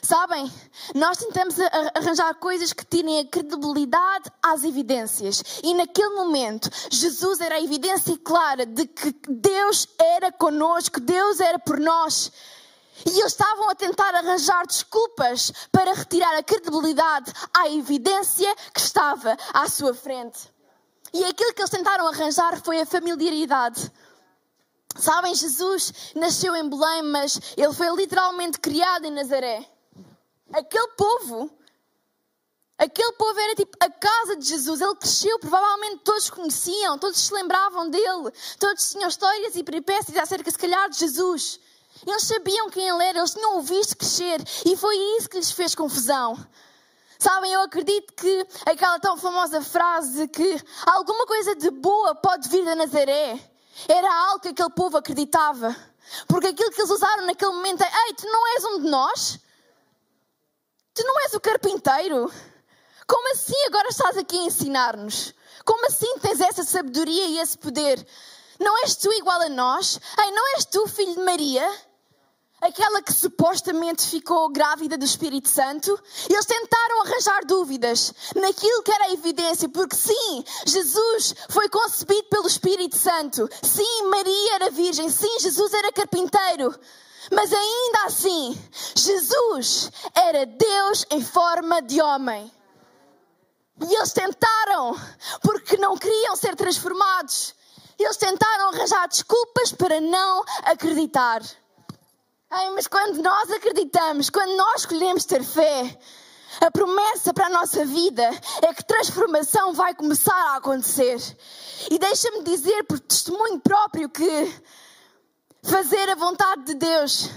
Sabem, 0.00 0.50
nós 0.94 1.18
tentamos 1.18 1.56
arranjar 1.94 2.34
coisas 2.34 2.72
que 2.72 2.84
tirem 2.84 3.20
a 3.20 3.24
credibilidade 3.24 4.30
às 4.42 4.62
evidências. 4.62 5.42
E 5.62 5.74
naquele 5.74 6.10
momento, 6.10 6.70
Jesus 6.90 7.40
era 7.40 7.56
a 7.56 7.62
evidência 7.62 8.16
clara 8.18 8.64
de 8.64 8.86
que 8.86 9.14
Deus 9.28 9.88
era 9.98 10.30
conosco, 10.30 11.00
Deus 11.00 11.40
era 11.40 11.58
por 11.58 11.80
nós. 11.80 12.30
E 13.06 13.18
eles 13.18 13.32
estavam 13.32 13.68
a 13.70 13.74
tentar 13.74 14.14
arranjar 14.14 14.66
desculpas 14.66 15.52
para 15.72 15.94
retirar 15.94 16.36
a 16.36 16.42
credibilidade 16.42 17.32
à 17.52 17.68
evidência 17.68 18.54
que 18.72 18.80
estava 18.80 19.36
à 19.52 19.68
sua 19.68 19.94
frente. 19.94 20.52
E 21.12 21.24
aquilo 21.24 21.52
que 21.52 21.60
eles 21.60 21.70
tentaram 21.70 22.06
arranjar 22.06 22.62
foi 22.62 22.80
a 22.80 22.86
familiaridade. 22.86 23.90
Sabem, 24.96 25.34
Jesus 25.34 26.12
nasceu 26.14 26.54
em 26.54 26.68
Belém, 26.68 27.02
mas 27.02 27.38
ele 27.56 27.72
foi 27.72 27.88
literalmente 27.96 28.58
criado 28.58 29.06
em 29.06 29.10
Nazaré. 29.10 29.66
Aquele 30.52 30.88
povo, 30.88 31.50
aquele 32.76 33.12
povo 33.12 33.40
era 33.40 33.54
tipo 33.54 33.76
a 33.80 33.90
casa 33.90 34.36
de 34.36 34.46
Jesus. 34.46 34.80
Ele 34.80 34.94
cresceu, 34.96 35.38
provavelmente 35.38 36.02
todos 36.04 36.30
conheciam, 36.30 36.98
todos 36.98 37.18
se 37.18 37.32
lembravam 37.32 37.88
dele, 37.88 38.30
todos 38.58 38.90
tinham 38.90 39.08
histórias 39.08 39.56
e 39.56 39.64
peripécias 39.64 40.16
acerca, 40.16 40.50
se 40.50 40.58
calhar, 40.58 40.90
de 40.90 40.98
Jesus. 40.98 41.58
Eles 42.06 42.22
sabiam 42.24 42.70
quem 42.70 42.88
ele 42.88 43.04
era, 43.04 43.18
eles 43.18 43.32
tinham 43.32 43.58
o 43.58 43.62
visto 43.62 43.96
crescer 43.96 44.42
e 44.66 44.76
foi 44.76 44.96
isso 45.16 45.28
que 45.28 45.36
lhes 45.36 45.52
fez 45.52 45.74
confusão. 45.74 46.36
Sabem, 47.18 47.52
eu 47.52 47.62
acredito 47.62 48.12
que 48.14 48.46
aquela 48.66 48.98
tão 48.98 49.16
famosa 49.16 49.62
frase 49.62 50.26
que 50.26 50.60
alguma 50.84 51.24
coisa 51.26 51.54
de 51.54 51.70
boa 51.70 52.16
pode 52.16 52.48
vir 52.48 52.64
da 52.64 52.74
Nazaré 52.74 53.38
era 53.88 54.12
algo 54.26 54.40
que 54.40 54.48
aquele 54.48 54.70
povo 54.70 54.96
acreditava. 54.96 55.74
Porque 56.26 56.48
aquilo 56.48 56.70
que 56.72 56.80
eles 56.80 56.90
usaram 56.90 57.24
naquele 57.26 57.52
momento 57.52 57.82
é: 57.82 57.90
Ei, 58.08 58.14
tu 58.14 58.26
não 58.26 58.54
és 58.54 58.64
um 58.64 58.80
de 58.80 58.90
nós? 58.90 59.38
Tu 60.94 61.04
não 61.04 61.20
és 61.20 61.32
o 61.34 61.40
carpinteiro? 61.40 62.30
Como 63.06 63.32
assim 63.32 63.66
agora 63.66 63.88
estás 63.88 64.16
aqui 64.16 64.38
a 64.38 64.42
ensinar-nos? 64.42 65.32
Como 65.64 65.86
assim 65.86 66.18
tens 66.18 66.40
essa 66.40 66.64
sabedoria 66.64 67.26
e 67.26 67.38
esse 67.38 67.56
poder? 67.56 68.04
Não 68.58 68.76
és 68.78 68.96
tu 68.96 69.12
igual 69.12 69.40
a 69.42 69.48
nós? 69.48 70.00
Ei, 70.18 70.30
não 70.32 70.54
és 70.54 70.64
tu 70.64 70.86
filho 70.86 71.14
de 71.14 71.20
Maria? 71.20 71.91
Aquela 72.62 73.02
que 73.02 73.12
supostamente 73.12 74.06
ficou 74.06 74.48
grávida 74.48 74.96
do 74.96 75.04
Espírito 75.04 75.48
Santo? 75.48 76.00
Eles 76.30 76.46
tentaram 76.46 77.02
arranjar 77.02 77.44
dúvidas 77.44 78.14
naquilo 78.36 78.84
que 78.84 78.92
era 78.92 79.06
a 79.06 79.12
evidência, 79.12 79.68
porque 79.68 79.96
sim, 79.96 80.44
Jesus 80.64 81.34
foi 81.50 81.68
concebido 81.68 82.28
pelo 82.28 82.46
Espírito 82.46 82.96
Santo. 82.96 83.48
Sim, 83.64 84.06
Maria 84.06 84.54
era 84.54 84.70
virgem. 84.70 85.10
Sim, 85.10 85.40
Jesus 85.40 85.74
era 85.74 85.90
carpinteiro. 85.90 86.72
Mas 87.32 87.52
ainda 87.52 88.04
assim, 88.04 88.56
Jesus 88.94 89.90
era 90.14 90.46
Deus 90.46 91.04
em 91.10 91.20
forma 91.20 91.82
de 91.82 92.00
homem. 92.00 92.48
E 93.80 93.92
eles 93.92 94.12
tentaram, 94.12 94.96
porque 95.42 95.76
não 95.78 95.96
queriam 95.96 96.36
ser 96.36 96.54
transformados. 96.54 97.56
Eles 97.98 98.16
tentaram 98.16 98.68
arranjar 98.68 99.08
desculpas 99.08 99.72
para 99.72 100.00
não 100.00 100.44
acreditar. 100.62 101.42
Ai, 102.54 102.68
mas 102.74 102.86
quando 102.86 103.22
nós 103.22 103.50
acreditamos, 103.50 104.28
quando 104.28 104.54
nós 104.58 104.82
escolhemos 104.82 105.24
ter 105.24 105.42
fé, 105.42 105.98
a 106.60 106.70
promessa 106.70 107.32
para 107.32 107.46
a 107.46 107.48
nossa 107.48 107.82
vida 107.86 108.28
é 108.60 108.74
que 108.74 108.84
transformação 108.84 109.72
vai 109.72 109.94
começar 109.94 110.34
a 110.34 110.56
acontecer. 110.56 111.16
E 111.90 111.98
deixa-me 111.98 112.42
dizer 112.44 112.84
por 112.84 113.00
testemunho 113.00 113.58
próprio 113.58 114.06
que 114.10 114.54
fazer 115.62 116.10
a 116.10 116.14
vontade 116.14 116.64
de 116.64 116.74
Deus 116.74 117.30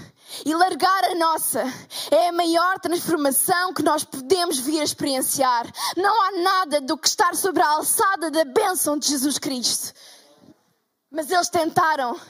e 0.44 0.54
largar 0.54 1.04
a 1.04 1.14
nossa 1.14 1.64
é 2.10 2.28
a 2.28 2.32
maior 2.32 2.78
transformação 2.78 3.72
que 3.72 3.82
nós 3.82 4.04
podemos 4.04 4.58
vir 4.58 4.82
a 4.82 4.84
experienciar. 4.84 5.66
Não 5.96 6.24
há 6.24 6.32
nada 6.32 6.82
do 6.82 6.98
que 6.98 7.08
estar 7.08 7.34
sobre 7.34 7.62
a 7.62 7.68
alçada 7.68 8.30
da 8.30 8.44
bênção 8.44 8.98
de 8.98 9.08
Jesus 9.08 9.38
Cristo. 9.38 9.94
Mas 11.10 11.30
eles 11.30 11.48
tentaram 11.48 12.20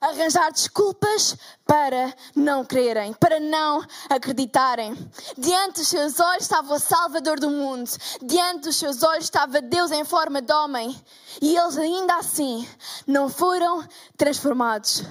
arranjar 0.00 0.52
desculpas 0.52 1.36
para 1.64 2.14
não 2.34 2.64
crerem, 2.64 3.12
para 3.14 3.40
não 3.40 3.84
acreditarem. 4.08 4.94
Diante 5.36 5.80
dos 5.80 5.88
seus 5.88 6.20
olhos 6.20 6.42
estava 6.42 6.74
o 6.74 6.78
Salvador 6.78 7.40
do 7.40 7.50
mundo, 7.50 7.90
diante 8.22 8.64
dos 8.64 8.76
seus 8.76 9.02
olhos 9.02 9.24
estava 9.24 9.60
Deus 9.60 9.90
em 9.90 10.04
forma 10.04 10.42
de 10.42 10.52
homem, 10.52 11.00
e 11.40 11.56
eles 11.56 11.76
ainda 11.76 12.16
assim 12.16 12.68
não 13.06 13.28
foram 13.28 13.86
transformados, 14.16 15.02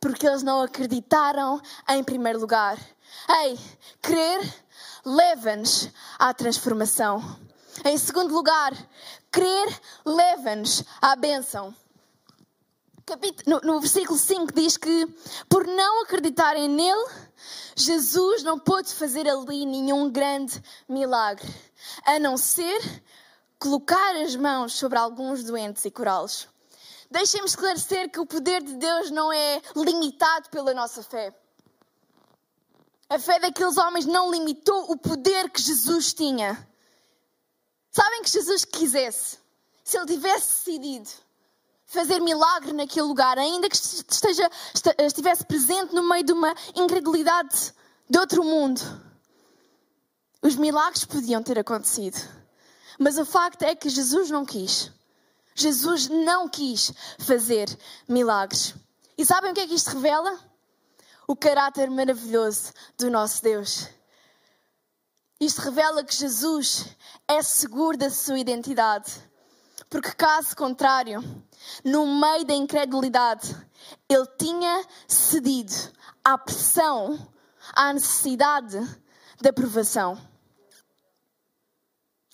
porque 0.00 0.26
eles 0.26 0.42
não 0.42 0.62
acreditaram 0.62 1.60
em 1.88 2.04
primeiro 2.04 2.40
lugar. 2.40 2.78
Ei, 3.42 3.58
crer 4.02 4.40
leva-nos 5.04 5.88
à 6.18 6.32
transformação. 6.34 7.38
Em 7.84 7.96
segundo 7.98 8.34
lugar, 8.34 8.72
crer 9.30 9.80
leva-nos 10.04 10.82
à 11.00 11.14
bênção 11.14 11.74
no, 13.46 13.60
no 13.60 13.80
versículo 13.80 14.18
5 14.18 14.52
diz 14.52 14.76
que, 14.76 15.06
por 15.48 15.64
não 15.64 16.02
acreditarem 16.02 16.68
nele, 16.68 17.08
Jesus 17.76 18.42
não 18.42 18.58
pôde 18.58 18.92
fazer 18.92 19.28
ali 19.28 19.64
nenhum 19.64 20.10
grande 20.10 20.60
milagre, 20.88 21.46
a 22.04 22.18
não 22.18 22.36
ser 22.36 22.80
colocar 23.60 24.16
as 24.16 24.34
mãos 24.34 24.72
sobre 24.72 24.98
alguns 24.98 25.44
doentes 25.44 25.84
e 25.84 25.90
curá-los. 25.90 26.48
Deixem-me 27.08 27.46
esclarecer 27.46 28.10
que 28.10 28.18
o 28.18 28.26
poder 28.26 28.60
de 28.60 28.74
Deus 28.74 29.10
não 29.12 29.32
é 29.32 29.62
limitado 29.76 30.50
pela 30.50 30.74
nossa 30.74 31.00
fé. 31.00 31.32
A 33.08 33.20
fé 33.20 33.38
daqueles 33.38 33.76
homens 33.76 34.04
não 34.04 34.32
limitou 34.32 34.90
o 34.90 34.96
poder 34.96 35.48
que 35.50 35.62
Jesus 35.62 36.12
tinha. 36.12 36.68
Sabem 37.92 38.22
que 38.22 38.30
Jesus 38.30 38.64
quisesse, 38.64 39.38
se 39.84 39.96
ele 39.96 40.06
tivesse 40.06 40.66
decidido 40.66 41.25
fazer 41.86 42.20
milagre 42.20 42.72
naquele 42.72 43.06
lugar, 43.06 43.38
ainda 43.38 43.68
que 43.68 43.76
esteja, 43.76 44.50
estivesse 45.06 45.44
presente 45.44 45.94
no 45.94 46.06
meio 46.08 46.24
de 46.24 46.32
uma 46.32 46.54
incredulidade 46.74 47.72
de 48.08 48.18
outro 48.18 48.44
mundo. 48.44 48.80
Os 50.42 50.56
milagres 50.56 51.04
podiam 51.04 51.42
ter 51.42 51.58
acontecido. 51.58 52.16
Mas 52.98 53.18
o 53.18 53.24
facto 53.24 53.62
é 53.62 53.74
que 53.74 53.88
Jesus 53.88 54.30
não 54.30 54.44
quis. 54.44 54.90
Jesus 55.54 56.08
não 56.08 56.48
quis 56.48 56.92
fazer 57.18 57.66
milagres. 58.08 58.74
E 59.16 59.24
sabem 59.24 59.52
o 59.52 59.54
que 59.54 59.60
é 59.60 59.66
que 59.66 59.74
isto 59.74 59.90
revela? 59.90 60.38
O 61.26 61.34
caráter 61.34 61.90
maravilhoso 61.90 62.72
do 62.98 63.10
nosso 63.10 63.42
Deus. 63.42 63.88
Isto 65.40 65.62
revela 65.62 66.04
que 66.04 66.14
Jesus 66.14 66.86
é 67.26 67.42
seguro 67.42 67.96
da 67.96 68.10
sua 68.10 68.38
identidade. 68.38 69.12
Porque, 69.88 70.12
caso 70.12 70.56
contrário, 70.56 71.22
no 71.84 72.06
meio 72.06 72.44
da 72.44 72.54
incredulidade, 72.54 73.54
ele 74.08 74.26
tinha 74.38 74.84
cedido 75.06 75.72
à 76.24 76.36
pressão, 76.36 77.32
à 77.72 77.92
necessidade 77.92 78.78
de 79.40 79.48
aprovação. 79.48 80.18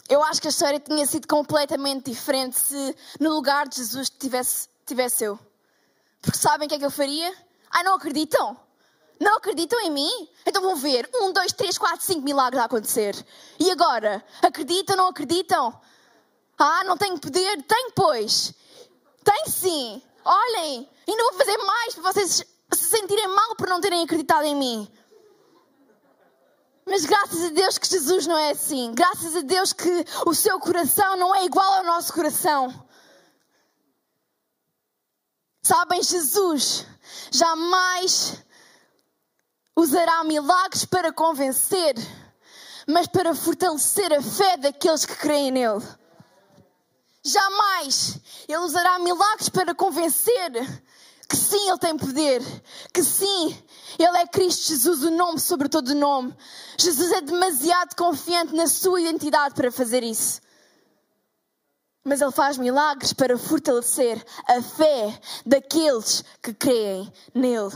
Eu 0.09 0.23
acho 0.23 0.41
que 0.41 0.49
a 0.49 0.51
história 0.51 0.79
tinha 0.79 1.07
sido 1.07 1.27
completamente 1.27 2.11
diferente 2.11 2.59
se 2.59 2.97
no 3.19 3.31
lugar 3.31 3.67
de 3.69 3.77
Jesus 3.77 4.11
tivesse, 4.11 4.69
tivesse 4.87 5.25
eu. 5.25 5.39
Porque 6.21 6.39
sabem 6.39 6.67
o 6.67 6.69
que 6.69 6.75
é 6.75 6.79
que 6.79 6.85
eu 6.85 6.91
faria? 6.91 7.35
Ai, 7.71 7.83
não 7.83 7.95
acreditam? 7.95 8.57
Não 9.19 9.37
acreditam 9.37 9.81
em 9.81 9.91
mim? 9.91 10.29
Então 10.45 10.61
vão 10.61 10.77
ver. 10.77 11.09
Um, 11.15 11.33
dois, 11.33 11.53
três, 11.53 11.79
quatro, 11.79 12.05
cinco 12.05 12.23
milagres 12.23 12.61
a 12.61 12.67
acontecer. 12.67 13.15
E 13.59 13.71
agora? 13.71 14.23
Acreditam, 14.43 14.97
não 14.97 15.09
acreditam? 15.09 15.81
Ah, 16.59 16.85
não 16.85 16.97
tenho 16.97 17.19
poder? 17.19 17.63
Tem, 17.63 17.91
pois. 17.95 18.53
Tem 19.25 19.47
sim. 19.47 20.03
Olhem, 20.25 20.89
ainda 21.09 21.23
vou 21.25 21.33
fazer 21.35 21.57
mais 21.59 21.95
para 21.95 22.13
vocês 22.13 22.45
se 22.75 22.85
sentirem 22.85 23.29
mal 23.29 23.57
por 23.57 23.69
não 23.69 23.81
terem 23.81 24.03
acreditado 24.03 24.45
em 24.45 24.55
mim. 24.55 24.93
Mas 26.87 27.05
graças 27.05 27.45
a 27.45 27.49
Deus 27.51 27.79
que 27.79 27.89
Jesus 27.89 28.27
não 28.27 28.37
é 28.37 28.51
assim. 28.51 28.93
Graças 28.95 29.37
a 29.37 29.41
Deus 29.41 29.73
que 29.73 30.05
o 30.27 30.35
seu 30.35 30.59
coração 30.59 31.17
não 31.17 31.35
é 31.35 31.45
igual 31.45 31.75
ao 31.75 31.85
nosso 31.85 32.13
coração. 32.13 32.87
Sabem, 35.63 36.03
Jesus 36.03 36.87
jamais 37.31 38.43
usará 39.77 40.25
milagres 40.25 40.85
para 40.85 41.13
convencer, 41.13 41.95
mas 42.87 43.07
para 43.07 43.35
fortalecer 43.35 44.13
a 44.13 44.21
fé 44.21 44.57
daqueles 44.57 45.07
que 45.07 45.15
creem 45.15 45.53
nele. 45.53 45.83
Jamais 47.25 48.19
ele 48.49 48.59
usará 48.59 48.99
milagres 48.99 49.49
para 49.49 49.75
convencer 49.75 50.51
que 51.29 51.37
sim, 51.37 51.71
ele 51.71 51.79
tem 51.79 51.97
poder, 51.97 52.43
que 52.93 53.03
sim, 53.03 53.57
ele 53.99 54.19
é 54.19 54.27
Cristo 54.27 54.69
Jesus, 54.69 55.03
o 55.03 55.11
nome 55.11 55.41
sobre 55.41 55.67
todo 55.67 55.89
o 55.89 55.95
nome. 55.95 56.37
Jesus 56.79 57.11
é 57.11 57.23
demasiado 57.23 57.97
confiante 57.97 58.55
na 58.55 58.67
sua 58.67 59.01
identidade 59.01 59.55
para 59.55 59.73
fazer 59.73 60.03
isso. 60.03 60.43
Mas 62.05 62.21
ele 62.21 62.33
faz 62.33 62.59
milagres 62.59 63.15
para 63.15 63.39
fortalecer 63.39 64.23
a 64.47 64.61
fé 64.61 65.19
daqueles 65.47 66.23
que 66.43 66.53
creem 66.53 67.11
nele. 67.35 67.73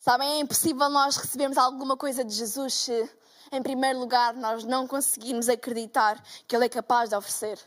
Sabem, 0.00 0.28
é 0.28 0.40
impossível 0.40 0.88
nós 0.88 1.16
recebermos 1.16 1.56
alguma 1.56 1.96
coisa 1.96 2.24
de 2.24 2.34
Jesus 2.34 2.74
se, 2.74 3.10
em 3.52 3.62
primeiro 3.62 3.98
lugar, 3.98 4.34
nós 4.34 4.64
não 4.64 4.86
conseguirmos 4.86 5.48
acreditar 5.48 6.22
que 6.46 6.54
Ele 6.54 6.66
é 6.66 6.68
capaz 6.68 7.10
de 7.10 7.16
oferecer. 7.16 7.58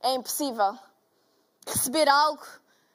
É 0.00 0.14
impossível 0.14 0.78
receber 1.66 2.08
algo 2.08 2.42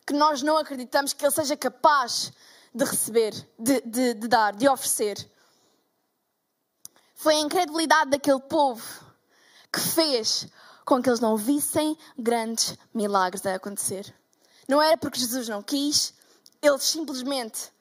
que 0.06 0.14
nós 0.14 0.42
não 0.42 0.58
acreditamos 0.58 1.14
que 1.14 1.24
Ele 1.24 1.32
seja 1.32 1.58
capaz 1.58 2.32
de 2.74 2.86
receber, 2.86 3.34
de, 3.60 3.82
de, 3.82 4.14
de 4.14 4.28
dar, 4.28 4.54
de 4.54 4.68
oferecer. 4.68 5.30
Foi 7.16 7.36
a 7.36 7.40
incredulidade 7.40 8.12
daquele 8.12 8.40
povo 8.40 8.84
que 9.72 9.80
fez 9.80 10.48
com 10.84 11.02
que 11.02 11.10
eles 11.10 11.20
não 11.20 11.38
vissem 11.38 11.98
grandes 12.18 12.78
milagres 12.94 13.46
a 13.46 13.56
acontecer. 13.56 14.14
Não 14.68 14.82
era 14.82 14.98
porque 14.98 15.20
Jesus 15.20 15.48
não 15.48 15.62
quis, 15.62 16.14
eles 16.62 16.84
simplesmente 16.84 17.72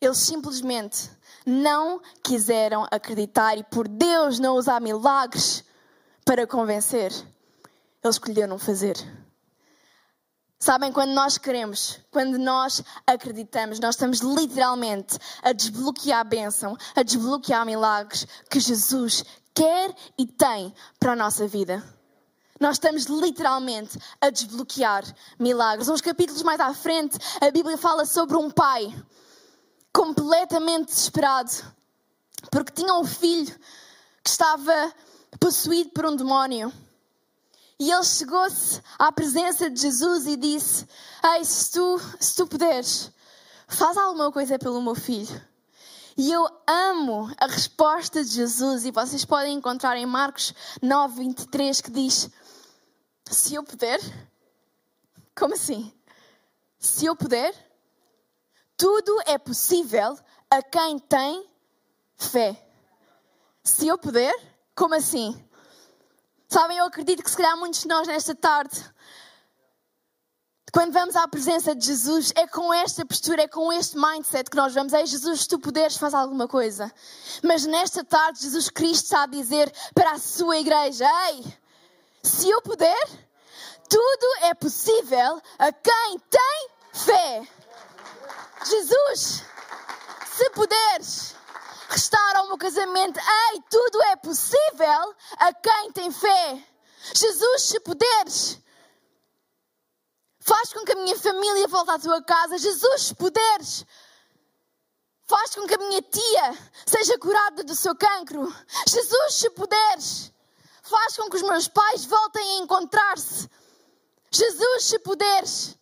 eles 0.00 0.18
simplesmente 0.18 1.10
não 1.44 2.00
quiseram 2.22 2.86
acreditar 2.90 3.56
e 3.56 3.64
por 3.64 3.88
Deus 3.88 4.38
não 4.38 4.56
usar 4.56 4.80
milagres 4.80 5.64
para 6.24 6.46
convencer, 6.46 7.10
eles 8.04 8.16
escolheram 8.16 8.48
não 8.48 8.58
fazer. 8.58 8.96
Sabem, 10.60 10.92
quando 10.92 11.10
nós 11.10 11.38
queremos, 11.38 12.00
quando 12.10 12.36
nós 12.36 12.82
acreditamos, 13.06 13.78
nós 13.78 13.94
estamos 13.94 14.18
literalmente 14.18 15.16
a 15.40 15.52
desbloquear 15.52 16.20
a 16.20 16.24
bênção, 16.24 16.76
a 16.96 17.02
desbloquear 17.04 17.64
milagres 17.64 18.26
que 18.50 18.58
Jesus 18.58 19.24
quer 19.54 19.94
e 20.18 20.26
tem 20.26 20.74
para 20.98 21.12
a 21.12 21.16
nossa 21.16 21.46
vida. 21.46 21.82
Nós 22.58 22.74
estamos 22.74 23.04
literalmente 23.04 23.98
a 24.20 24.30
desbloquear 24.30 25.04
milagres. 25.38 25.88
Uns 25.88 26.00
capítulos 26.00 26.42
mais 26.42 26.58
à 26.58 26.74
frente, 26.74 27.16
a 27.40 27.52
Bíblia 27.52 27.78
fala 27.78 28.04
sobre 28.04 28.36
um 28.36 28.50
pai 28.50 28.92
completamente 29.98 30.86
desesperado 30.86 31.50
porque 32.52 32.70
tinha 32.70 32.94
um 32.94 33.04
filho 33.04 33.52
que 34.22 34.30
estava 34.30 34.94
possuído 35.40 35.90
por 35.90 36.06
um 36.06 36.14
demónio. 36.14 36.72
E 37.80 37.90
ele 37.90 38.04
chegou-se 38.04 38.80
à 38.96 39.10
presença 39.10 39.68
de 39.68 39.80
Jesus 39.80 40.26
e 40.28 40.36
disse: 40.36 40.86
Ei, 41.34 41.44
se 41.44 41.72
tu, 41.72 42.00
se 42.20 42.36
tu 42.36 42.46
puderes, 42.46 43.10
faz 43.66 43.96
alguma 43.96 44.30
coisa 44.30 44.56
pelo 44.56 44.80
meu 44.80 44.94
filho. 44.94 45.44
E 46.16 46.30
eu 46.30 46.48
amo 46.66 47.32
a 47.36 47.46
resposta 47.46 48.24
de 48.24 48.30
Jesus, 48.30 48.84
e 48.84 48.92
vocês 48.92 49.24
podem 49.24 49.56
encontrar 49.56 49.96
em 49.96 50.06
Marcos 50.06 50.54
9, 50.80 51.24
23, 51.24 51.80
que 51.80 51.90
diz: 51.90 52.30
Se 53.28 53.54
eu 53.54 53.64
puder, 53.64 54.00
como 55.36 55.54
assim? 55.54 55.92
Se 56.78 57.04
eu 57.04 57.16
puder, 57.16 57.67
tudo 58.78 59.20
é 59.26 59.36
possível 59.36 60.16
a 60.48 60.62
quem 60.62 60.98
tem 61.00 61.44
fé. 62.16 62.56
Se 63.62 63.88
eu 63.88 63.98
puder, 63.98 64.34
como 64.74 64.94
assim? 64.94 65.36
Sabem, 66.48 66.78
eu 66.78 66.86
acredito 66.86 67.22
que 67.22 67.30
se 67.30 67.36
calhar 67.36 67.58
muitos 67.58 67.80
de 67.80 67.88
nós 67.88 68.06
nesta 68.06 68.34
tarde, 68.34 68.82
quando 70.72 70.92
vamos 70.92 71.16
à 71.16 71.26
presença 71.26 71.74
de 71.74 71.84
Jesus, 71.84 72.32
é 72.36 72.46
com 72.46 72.72
esta 72.72 73.04
postura, 73.04 73.42
é 73.42 73.48
com 73.48 73.72
este 73.72 73.98
mindset 73.98 74.48
que 74.48 74.56
nós 74.56 74.72
vamos. 74.72 74.92
Ei, 74.92 75.06
Jesus, 75.06 75.40
se 75.40 75.48
tu 75.48 75.58
puderes, 75.58 75.96
faz 75.96 76.14
alguma 76.14 76.46
coisa. 76.46 76.92
Mas 77.42 77.66
nesta 77.66 78.04
tarde, 78.04 78.42
Jesus 78.42 78.70
Cristo 78.70 79.04
está 79.04 79.24
a 79.24 79.26
dizer 79.26 79.72
para 79.92 80.12
a 80.12 80.18
sua 80.18 80.58
igreja: 80.58 81.04
Ei, 81.30 81.44
se 82.22 82.48
eu 82.48 82.62
puder, 82.62 83.08
tudo 83.88 84.44
é 84.44 84.54
possível 84.54 85.42
a 85.58 85.72
quem 85.72 86.18
tem 86.30 86.68
fé. 86.92 87.57
Jesus, 88.64 89.44
se 90.36 90.50
puderes, 90.50 91.34
restaura 91.88 92.42
o 92.42 92.48
meu 92.48 92.58
casamento. 92.58 93.18
Ei, 93.18 93.62
tudo 93.70 94.02
é 94.02 94.16
possível 94.16 95.14
a 95.38 95.52
quem 95.52 95.92
tem 95.92 96.10
fé. 96.10 96.64
Jesus, 97.14 97.62
se 97.62 97.80
puderes, 97.80 98.58
faz 100.40 100.72
com 100.72 100.84
que 100.84 100.92
a 100.92 100.96
minha 100.96 101.18
família 101.18 101.68
volte 101.68 101.90
à 101.90 101.98
tua 101.98 102.22
casa. 102.22 102.58
Jesus, 102.58 103.02
se 103.02 103.14
puderes, 103.14 103.86
faz 105.26 105.54
com 105.54 105.66
que 105.66 105.74
a 105.74 105.78
minha 105.78 106.02
tia 106.02 106.58
seja 106.86 107.18
curada 107.18 107.62
do 107.62 107.74
seu 107.74 107.94
cancro. 107.94 108.52
Jesus, 108.86 109.34
se 109.34 109.50
puderes, 109.50 110.32
faz 110.82 111.16
com 111.16 111.30
que 111.30 111.36
os 111.36 111.42
meus 111.42 111.68
pais 111.68 112.04
voltem 112.04 112.58
a 112.58 112.62
encontrar-se. 112.62 113.48
Jesus, 114.30 114.84
se 114.84 114.98
puderes, 114.98 115.78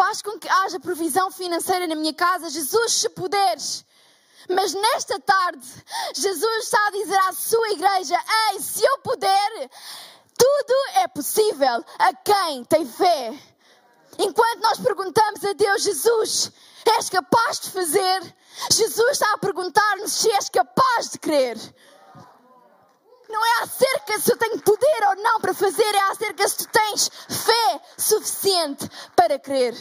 faz 0.00 0.22
com 0.22 0.38
que 0.38 0.48
haja 0.48 0.80
provisão 0.80 1.30
financeira 1.30 1.86
na 1.86 1.94
minha 1.94 2.14
casa. 2.14 2.48
Jesus, 2.48 2.94
se 2.94 3.08
puderes, 3.10 3.84
mas 4.48 4.72
nesta 4.72 5.20
tarde, 5.20 5.66
Jesus 6.14 6.64
está 6.64 6.86
a 6.86 6.90
dizer 6.90 7.18
à 7.28 7.32
sua 7.34 7.70
igreja: 7.70 8.18
Ei, 8.48 8.60
se 8.60 8.82
eu 8.82 8.98
puder, 9.00 9.70
tudo 10.38 10.74
é 10.94 11.08
possível 11.08 11.84
a 11.98 12.14
quem 12.14 12.64
tem 12.64 12.86
fé. 12.86 13.38
Enquanto 14.18 14.60
nós 14.60 14.78
perguntamos 14.78 15.44
a 15.44 15.52
Deus, 15.52 15.82
Jesus, 15.82 16.50
és 16.86 17.10
capaz 17.10 17.60
de 17.60 17.70
fazer? 17.70 18.34
Jesus 18.70 19.10
está 19.10 19.30
a 19.34 19.38
perguntar-nos 19.38 20.12
se 20.12 20.30
és 20.30 20.48
capaz 20.48 21.10
de 21.10 21.18
crer. 21.18 21.58
Não 23.30 23.44
é 23.44 23.62
acerca 23.62 24.18
se 24.18 24.32
eu 24.32 24.36
tenho 24.36 24.60
poder 24.60 25.08
ou 25.08 25.16
não 25.22 25.40
para 25.40 25.54
fazer, 25.54 25.94
é 25.94 26.10
acerca 26.10 26.48
se 26.48 26.56
tu 26.58 26.68
tens 26.68 27.08
fé 27.28 27.80
suficiente 27.96 28.88
para 29.14 29.38
crer. 29.38 29.74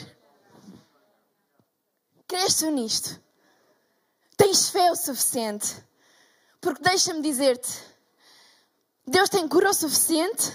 Crês 2.27 2.55
tu 2.55 2.69
nisto? 2.69 3.19
Tens 4.37 4.69
fé 4.69 4.91
o 4.91 4.95
suficiente? 4.95 5.83
Porque 6.61 6.81
deixa-me 6.83 7.21
dizer-te: 7.21 7.69
Deus 9.05 9.29
tem 9.29 9.47
cura 9.47 9.71
o 9.71 9.73
suficiente? 9.73 10.53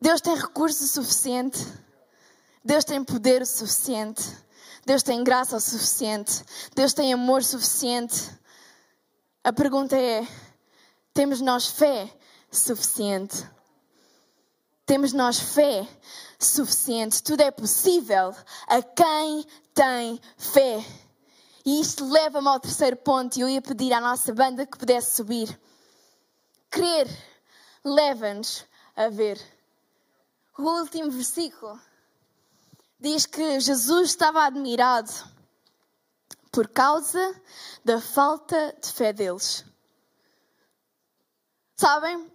Deus 0.00 0.20
tem 0.20 0.36
recurso 0.36 0.86
suficiente? 0.86 1.58
Deus 2.64 2.84
tem 2.84 3.02
poder 3.02 3.42
o 3.42 3.46
suficiente? 3.46 4.22
Deus 4.86 5.02
tem 5.02 5.24
graça 5.24 5.56
o 5.56 5.60
suficiente? 5.60 6.44
Deus 6.74 6.92
tem 6.92 7.12
amor 7.12 7.42
suficiente? 7.42 8.30
A 9.44 9.52
pergunta 9.52 9.94
é: 9.94 10.26
temos 11.12 11.42
nós 11.42 11.66
fé 11.66 12.10
suficiente? 12.50 13.46
Temos 14.86 15.12
nós 15.12 15.38
fé 15.38 15.86
suficiente? 16.38 17.22
Tudo 17.22 17.42
é 17.42 17.50
possível 17.50 18.34
a 18.66 18.82
quem 18.82 19.46
tem 19.74 20.18
fé. 20.38 20.82
E 21.62 21.78
isto 21.78 22.08
leva-me 22.08 22.48
ao 22.48 22.58
terceiro 22.58 22.96
ponto, 22.96 23.36
e 23.36 23.42
eu 23.42 23.48
ia 23.48 23.60
pedir 23.60 23.92
à 23.92 24.00
nossa 24.00 24.32
banda 24.32 24.64
que 24.64 24.78
pudesse 24.78 25.16
subir. 25.16 25.60
Crer 26.70 27.06
leva-nos 27.84 28.64
a 28.96 29.10
ver. 29.10 29.38
O 30.56 30.62
último 30.62 31.10
versículo 31.10 31.78
diz 32.98 33.26
que 33.26 33.60
Jesus 33.60 34.08
estava 34.08 34.46
admirado 34.46 35.12
por 36.50 36.68
causa 36.68 37.34
da 37.84 38.00
falta 38.00 38.76
de 38.80 38.92
fé 38.92 39.12
deles. 39.12 39.64
Sabem? 41.76 42.30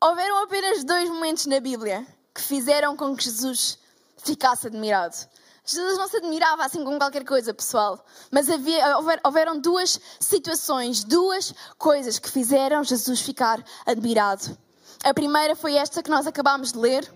Houveram 0.00 0.42
apenas 0.42 0.84
dois 0.84 1.08
momentos 1.08 1.46
na 1.46 1.60
Bíblia 1.60 2.06
que 2.34 2.40
fizeram 2.40 2.96
com 2.96 3.16
que 3.16 3.24
Jesus 3.24 3.78
ficasse 4.16 4.66
admirado. 4.66 5.16
Jesus 5.64 5.98
não 5.98 6.08
se 6.08 6.16
admirava 6.16 6.64
assim 6.64 6.82
com 6.82 6.98
qualquer 6.98 7.24
coisa, 7.24 7.52
pessoal. 7.52 8.02
Mas 8.30 8.48
havia, 8.48 8.96
houver, 8.96 9.20
houveram 9.22 9.60
duas 9.60 10.00
situações, 10.18 11.04
duas 11.04 11.54
coisas 11.76 12.18
que 12.18 12.30
fizeram 12.30 12.82
Jesus 12.82 13.20
ficar 13.20 13.62
admirado. 13.84 14.56
A 15.04 15.12
primeira 15.12 15.54
foi 15.54 15.74
esta 15.74 16.02
que 16.02 16.10
nós 16.10 16.26
acabámos 16.26 16.72
de 16.72 16.78
ler. 16.78 17.12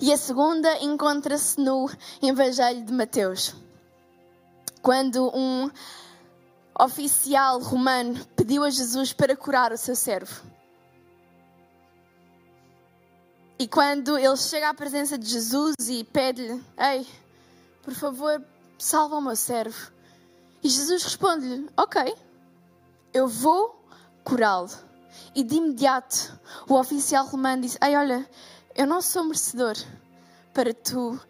E 0.00 0.12
a 0.12 0.16
segunda 0.16 0.76
encontra-se 0.82 1.58
no 1.58 1.90
Evangelho 2.22 2.84
de 2.84 2.92
Mateus. 2.92 3.54
Quando 4.82 5.30
um 5.36 5.70
oficial 6.78 7.60
romano 7.60 8.24
pediu 8.36 8.64
a 8.64 8.70
Jesus 8.70 9.12
para 9.12 9.36
curar 9.36 9.72
o 9.72 9.76
seu 9.76 9.94
servo. 9.94 10.42
E 13.58 13.68
quando 13.68 14.16
ele 14.16 14.36
chega 14.38 14.70
à 14.70 14.74
presença 14.74 15.18
de 15.18 15.28
Jesus 15.28 15.74
e 15.88 16.02
pede-lhe: 16.04 16.64
Ei, 16.78 17.06
por 17.82 17.92
favor, 17.92 18.42
salva 18.78 19.16
o 19.16 19.20
meu 19.20 19.36
servo. 19.36 19.92
E 20.62 20.68
Jesus 20.68 21.04
responde-lhe: 21.04 21.68
Ok, 21.76 22.14
eu 23.12 23.28
vou 23.28 23.84
curá-lo. 24.24 24.70
E 25.34 25.42
de 25.42 25.56
imediato 25.56 26.40
o 26.66 26.74
oficial 26.74 27.26
romano 27.26 27.62
disse: 27.62 27.78
Ei, 27.82 27.94
olha, 27.94 28.26
eu 28.74 28.86
não 28.86 29.02
sou 29.02 29.24
merecedor 29.24 29.74
para 30.54 30.72
tu 30.72 31.20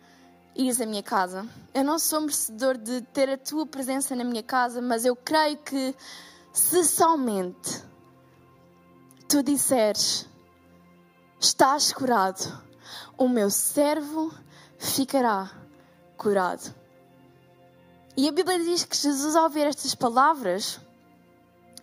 ires 0.55 0.81
à 0.81 0.87
minha 0.87 1.03
casa. 1.03 1.47
Eu 1.73 1.85
não 1.85 1.99
sou 1.99 2.21
merecedor 2.21 2.77
de 2.77 3.01
ter 3.03 3.31
a 3.31 3.39
tua 3.39 3.67
presença 3.67 4.15
na 4.17 4.25
minha 4.25 4.43
casa, 4.43 4.81
mas 4.81 5.05
eu 5.05 5.15
creio 5.15 5.59
que 5.59 5.95
se 6.53 6.85
somente 6.85 7.83
tu 9.29 9.43
disseres 9.43 10.29
Estás 11.43 11.91
curado. 11.91 12.63
O 13.17 13.27
meu 13.27 13.49
servo 13.49 14.31
ficará 14.79 15.51
curado. 16.15 16.75
E 18.15 18.29
a 18.29 18.33
Bíblia 18.33 18.59
diz 18.59 18.85
que 18.85 18.95
Jesus, 18.95 19.35
ao 19.35 19.45
ouvir 19.45 19.67
estas 19.67 19.95
palavras, 19.95 20.79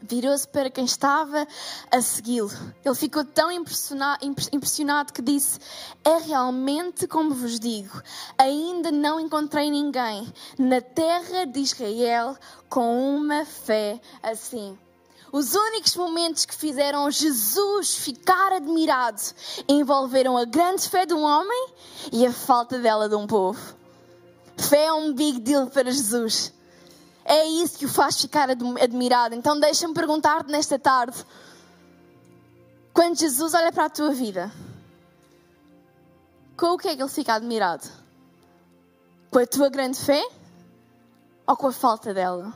virou-se 0.02 0.48
para 0.48 0.70
quem 0.70 0.86
estava 0.86 1.48
a 1.92 2.02
segui-lo. 2.02 2.52
Ele 2.84 2.96
ficou 2.96 3.24
tão 3.26 3.52
impressionado, 3.52 5.14
que 5.14 5.22
disse: 5.22 5.60
É 6.04 6.18
realmente 6.18 7.08
como 7.08 7.34
vos 7.34 7.60
digo, 7.60 8.02
ainda 8.38 8.92
não 8.92 9.20
encontrei 9.20 9.70
ninguém 9.70 10.32
na 10.58 10.82
terra 10.82 11.46
de 11.46 11.60
Israel 11.60 12.38
com 12.70 13.16
uma 13.16 13.46
fé 13.46 14.00
assim. 14.22 14.78
Os 15.32 15.54
únicos 15.54 15.96
momentos 15.96 16.46
que 16.46 16.56
fizeram 16.56 17.12
Jesus 17.12 17.96
ficar 17.96 18.54
admirado 18.54 19.22
envolveram 19.68 20.38
a 20.38 20.46
grande 20.46 20.88
fé 20.88 21.06
de 21.06 21.14
um 21.14 21.22
homem 21.22 21.68
e 22.14 22.26
a 22.26 22.32
falta 22.32 22.80
dela 22.80 23.10
de 23.10 23.16
um 23.16 23.28
povo. 23.28 23.76
Fé 24.58 24.86
é 24.86 24.94
um 24.94 25.14
big 25.14 25.40
deal 25.42 25.68
para 25.68 25.92
Jesus. 25.92 26.54
É 27.30 27.46
isso 27.46 27.78
que 27.78 27.86
o 27.86 27.90
faz 27.90 28.22
ficar 28.22 28.50
admirado. 28.50 29.36
Então 29.36 29.60
deixa-me 29.60 29.94
perguntar-te 29.94 30.50
nesta 30.50 30.80
tarde: 30.80 31.26
quando 32.94 33.20
Jesus 33.20 33.54
olha 33.54 33.70
para 33.70 33.86
a 33.86 33.90
tua 33.90 34.12
vida, 34.12 34.50
com 36.56 36.68
o 36.68 36.78
que 36.78 36.88
é 36.88 36.96
que 36.96 37.02
ele 37.02 37.10
fica 37.10 37.34
admirado? 37.34 37.86
Com 39.30 39.40
a 39.40 39.46
tua 39.46 39.68
grande 39.68 40.00
fé 40.00 40.26
ou 41.46 41.58
com 41.58 41.68
a 41.68 41.74
falta 41.74 42.14
dela? 42.14 42.54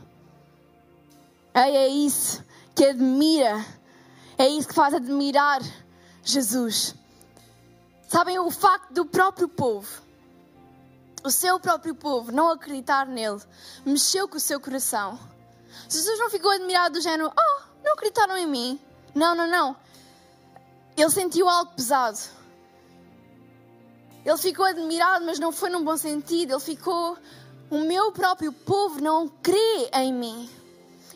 Ei, 1.54 1.76
é 1.76 1.88
isso 1.90 2.42
que 2.74 2.86
admira. 2.86 3.66
É 4.38 4.48
isso 4.48 4.70
que 4.70 4.74
faz 4.74 4.94
admirar 4.94 5.62
Jesus. 6.24 6.96
Sabem, 8.08 8.40
o 8.40 8.50
facto 8.50 8.94
do 8.94 9.06
próprio 9.06 9.50
povo, 9.50 10.02
o 11.24 11.30
seu 11.30 11.60
próprio 11.60 11.96
povo, 11.96 12.32
não 12.32 12.50
acreditar 12.50 13.06
nele, 13.06 13.42
mexeu 13.86 14.28
com 14.28 14.38
o 14.38 14.40
seu 14.40 14.60
coração. 14.60 15.20
Jesus 15.88 16.20
não 16.20 16.30
ficou 16.30 16.52
admirado 16.52 17.00
do 17.00 17.02
género, 17.02 17.32
oh, 17.36 17.62
não 17.84 17.94
acreditaram 17.94 18.38
em 18.38 18.48
mim. 18.48 18.80
Não, 19.14 19.36
não, 19.36 19.48
não. 19.48 19.76
Ele 20.96 21.10
sentiu 21.10 21.48
algo 21.50 21.72
pesado. 21.74 22.20
Ele 24.24 24.38
ficou 24.38 24.66
admirado, 24.66 25.26
mas 25.26 25.40
não 25.40 25.52
foi 25.52 25.70
num 25.70 25.84
bom 25.84 25.98
sentido. 25.98 26.54
Ele 26.54 26.60
ficou, 26.60 27.18
o 27.70 27.80
meu 27.80 28.12
próprio 28.12 28.54
povo 28.54 29.02
não 29.02 29.28
crê 29.28 29.90
em 29.94 30.14
mim. 30.14 30.50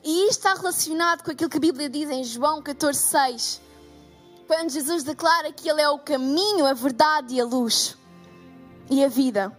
E 0.03 0.27
isto 0.27 0.39
está 0.39 0.53
relacionado 0.53 1.23
com 1.23 1.31
aquilo 1.31 1.49
que 1.49 1.57
a 1.57 1.59
Bíblia 1.59 1.89
diz 1.89 2.09
em 2.09 2.23
João 2.23 2.61
14,6. 2.61 3.59
Quando 4.47 4.69
Jesus 4.69 5.03
declara 5.03 5.51
que 5.51 5.69
Ele 5.69 5.81
é 5.81 5.89
o 5.89 5.97
caminho, 5.97 6.65
a 6.65 6.73
verdade 6.73 7.35
e 7.35 7.41
a 7.41 7.45
luz 7.45 7.97
e 8.89 9.03
a 9.03 9.07
vida. 9.07 9.55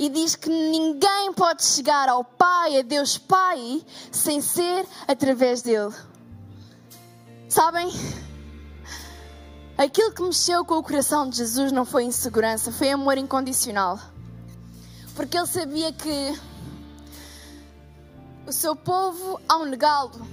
E 0.00 0.08
diz 0.08 0.34
que 0.34 0.48
ninguém 0.48 1.30
pode 1.34 1.62
chegar 1.62 2.08
ao 2.08 2.24
Pai, 2.24 2.78
a 2.78 2.82
Deus 2.82 3.18
Pai, 3.18 3.84
sem 4.10 4.40
ser 4.40 4.86
através 5.06 5.60
dele. 5.60 5.94
Sabem? 7.50 7.92
Aquilo 9.76 10.10
que 10.10 10.22
mexeu 10.22 10.64
com 10.64 10.78
o 10.78 10.82
coração 10.82 11.28
de 11.28 11.36
Jesus 11.36 11.70
não 11.70 11.84
foi 11.84 12.04
insegurança, 12.04 12.72
foi 12.72 12.90
amor 12.90 13.18
incondicional. 13.18 14.00
Porque 15.14 15.36
ele 15.36 15.46
sabia 15.46 15.92
que 15.92 16.40
o 18.46 18.52
seu 18.52 18.74
povo, 18.74 19.38
ao 19.46 19.66
negá-lo, 19.66 20.26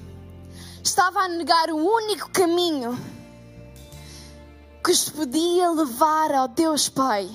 estava 0.81 1.19
a 1.19 1.27
negar 1.27 1.71
o 1.71 1.75
único 1.75 2.29
caminho 2.29 2.97
que 4.81 4.91
os 4.91 5.09
podia 5.09 5.69
levar 5.71 6.31
ao 6.31 6.47
Deus 6.47 6.87
Pai. 6.87 7.29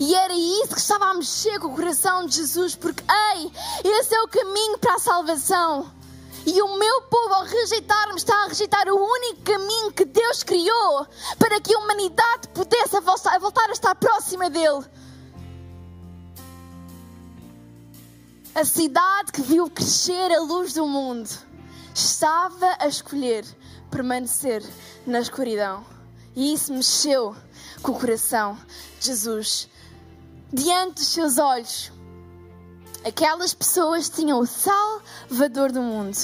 E 0.00 0.14
era 0.14 0.34
isso 0.34 0.74
que 0.74 0.80
estava 0.80 1.06
a 1.06 1.14
mexer 1.14 1.58
com 1.58 1.68
o 1.68 1.74
coração 1.74 2.26
de 2.26 2.36
Jesus, 2.36 2.74
porque, 2.74 3.02
ei, 3.34 3.50
esse 3.84 4.14
é 4.14 4.22
o 4.22 4.28
caminho 4.28 4.78
para 4.78 4.94
a 4.94 4.98
salvação. 4.98 5.90
E 6.46 6.62
o 6.62 6.78
meu 6.78 7.02
povo, 7.02 7.34
ao 7.34 7.44
rejeitar-me, 7.44 8.16
está 8.16 8.44
a 8.44 8.46
rejeitar 8.46 8.88
o 8.88 8.96
único 8.96 9.42
caminho 9.42 9.92
que 9.92 10.04
Deus 10.04 10.42
criou 10.42 11.06
para 11.38 11.60
que 11.60 11.74
a 11.74 11.78
humanidade 11.78 12.48
pudesse 12.54 12.98
voltar 13.00 13.68
a 13.68 13.72
estar 13.72 13.94
próxima 13.94 14.48
dele. 14.48 14.84
A 18.54 18.64
cidade 18.64 19.30
que 19.30 19.42
viu 19.42 19.68
crescer 19.70 20.32
a 20.32 20.40
luz 20.40 20.72
do 20.72 20.86
mundo 20.86 21.28
estava 21.94 22.76
a 22.80 22.88
escolher 22.88 23.44
permanecer 23.90 24.62
na 25.06 25.20
escuridão. 25.20 25.84
E 26.34 26.54
isso 26.54 26.72
mexeu 26.72 27.36
com 27.82 27.92
o 27.92 27.98
coração 27.98 28.58
de 28.98 29.06
Jesus. 29.06 29.68
Diante 30.52 30.94
dos 30.94 31.08
seus 31.08 31.38
olhos, 31.38 31.92
aquelas 33.04 33.54
pessoas 33.54 34.08
tinham 34.08 34.40
o 34.40 34.46
Salvador 34.46 35.72
do 35.72 35.82
mundo. 35.82 36.16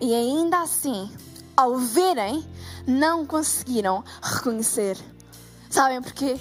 E 0.00 0.14
ainda 0.14 0.62
assim, 0.62 1.10
ao 1.56 1.76
verem, 1.76 2.46
não 2.86 3.26
conseguiram 3.26 4.04
reconhecer. 4.22 4.96
Sabem 5.70 6.00
porquê? 6.00 6.38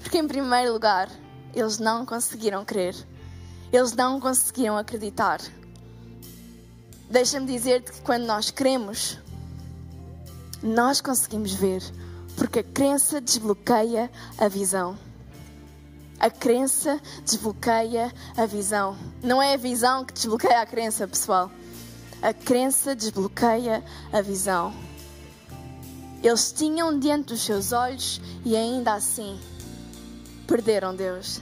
Porque, 0.00 0.18
em 0.18 0.26
primeiro 0.26 0.72
lugar, 0.72 1.08
eles 1.54 1.78
não 1.78 2.06
conseguiram 2.06 2.64
crer 2.64 2.94
eles 3.72 3.92
não 3.92 4.20
conseguiram 4.20 4.76
acreditar. 4.76 5.40
Deixa-me 7.08 7.46
dizer-te 7.46 7.92
que 7.92 8.00
quando 8.02 8.26
nós 8.26 8.50
cremos, 8.50 9.18
nós 10.62 11.00
conseguimos 11.00 11.52
ver, 11.52 11.82
porque 12.36 12.60
a 12.60 12.64
crença 12.64 13.20
desbloqueia 13.20 14.10
a 14.38 14.48
visão. 14.48 14.98
A 16.20 16.28
crença 16.28 17.00
desbloqueia 17.24 18.12
a 18.36 18.44
visão. 18.44 18.94
Não 19.22 19.40
é 19.40 19.54
a 19.54 19.56
visão 19.56 20.04
que 20.04 20.12
desbloqueia 20.12 20.60
a 20.60 20.66
crença, 20.66 21.08
pessoal. 21.08 21.50
A 22.20 22.34
crença 22.34 22.94
desbloqueia 22.94 23.82
a 24.12 24.20
visão. 24.20 24.70
Eles 26.22 26.52
tinham 26.52 26.98
diante 26.98 27.28
dos 27.28 27.40
seus 27.40 27.72
olhos 27.72 28.20
e 28.44 28.54
ainda 28.54 28.92
assim 28.92 29.40
perderam 30.46 30.94
Deus. 30.94 31.40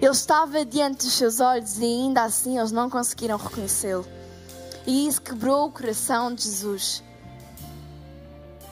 Ele 0.00 0.10
estava 0.10 0.64
diante 0.64 1.04
dos 1.04 1.12
seus 1.12 1.38
olhos 1.38 1.78
e 1.78 1.84
ainda 1.84 2.24
assim 2.24 2.58
eles 2.58 2.72
não 2.72 2.90
conseguiram 2.90 3.36
reconhecê-lo. 3.36 4.04
E 4.84 5.06
isso 5.06 5.22
quebrou 5.22 5.68
o 5.68 5.70
coração 5.70 6.34
de 6.34 6.42
Jesus. 6.42 7.04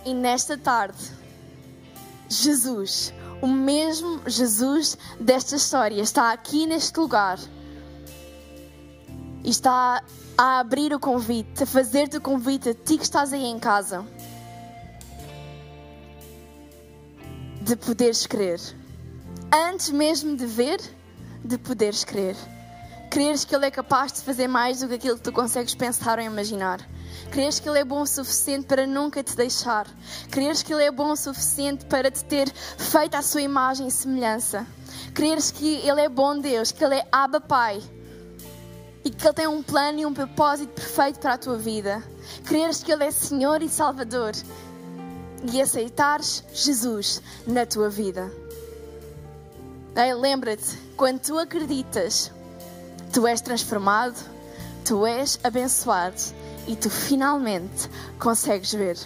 E 0.05 0.13
nesta 0.13 0.59
tarde, 0.59 0.99
Jesus, 2.29 3.13
o 3.43 3.47
mesmo 3.47 4.21
Jesus 4.27 4.97
desta 5.19 5.57
história, 5.57 6.01
está 6.01 6.33
aqui 6.33 6.67
neste 6.67 6.99
lugar 6.99 7.39
e 9.43 9.51
está 9.51 10.03
a 10.37 10.59
abrir 10.61 10.93
o 10.93 11.01
convite, 11.01 11.63
a 11.63 11.67
fazer-te 11.67 12.17
o 12.17 12.21
convite 12.21 12.71
a 12.71 12.75
ti 12.75 12.97
que 12.97 13.05
estás 13.05 13.33
aí 13.33 13.45
em 13.45 13.59
casa, 13.59 14.07
de 17.61 17.77
poderes 17.77 18.27
crer. 18.27 18.61
Antes 19.53 19.91
mesmo 19.91 20.37
de 20.37 20.47
ver, 20.47 20.81
de 21.45 21.59
poderes 21.59 22.05
crer. 22.05 22.37
Creres 23.11 23.45
que 23.45 23.55
Ele 23.55 23.67
é 23.67 23.71
capaz 23.71 24.13
de 24.13 24.21
fazer 24.21 24.47
mais 24.47 24.81
do 24.81 24.89
que 24.89 24.95
aquilo 24.95 25.17
que 25.17 25.23
tu 25.23 25.33
consegues 25.33 25.75
pensar 25.75 26.19
ou 26.19 26.25
imaginar. 26.25 26.81
Creres 27.31 27.61
que 27.61 27.69
Ele 27.69 27.79
é 27.79 27.85
bom 27.85 28.03
o 28.03 28.07
suficiente 28.07 28.67
para 28.67 28.87
nunca 28.87 29.23
te 29.23 29.37
deixar. 29.37 29.87
Creres 30.31 30.63
que 30.65 30.73
Ele 30.73 30.83
é 30.83 30.91
bom 30.91 31.13
o 31.13 31.17
suficiente 31.17 31.85
para 31.85 32.11
te 32.11 32.25
ter 32.25 32.51
feito 32.51 33.15
à 33.15 33.23
sua 33.23 33.41
imagem 33.41 33.87
e 33.87 33.91
semelhança. 33.91 34.67
Creres 35.15 35.51
que 35.51 35.77
Ele 35.77 36.01
é 36.01 36.09
bom 36.09 36.39
Deus, 36.39 36.73
que 36.73 36.85
Ele 36.85 36.97
é 36.97 37.07
Abba 37.13 37.41
Pai. 37.41 37.81
E 39.05 39.11
que 39.11 39.25
Ele 39.25 39.35
tem 39.35 39.47
um 39.47 39.63
plano 39.63 40.01
e 40.01 40.07
um 40.07 40.13
propósito 40.13 40.71
perfeito 40.71 41.21
para 41.21 41.35
a 41.35 41.39
tua 41.39 41.57
vida. 41.57 42.03
Creres 42.45 42.83
que 42.83 42.91
Ele 42.91 43.05
é 43.05 43.11
Senhor 43.13 43.63
e 43.63 43.69
Salvador. 43.69 44.33
E 45.53 45.63
aceitares 45.63 46.43
Jesus 46.53 47.23
na 47.47 47.65
tua 47.65 47.89
vida. 47.89 48.31
Lembra-te, 50.21 50.77
quando 50.97 51.21
tu 51.21 51.39
acreditas, 51.39 52.33
tu 53.13 53.27
és 53.27 53.41
transformado, 53.41 54.17
tu 54.85 55.07
és 55.07 55.39
abençoado 55.43 56.41
e 56.71 56.77
tu 56.77 56.89
finalmente 56.89 57.91
consegues 58.17 58.73
ver. 58.73 58.97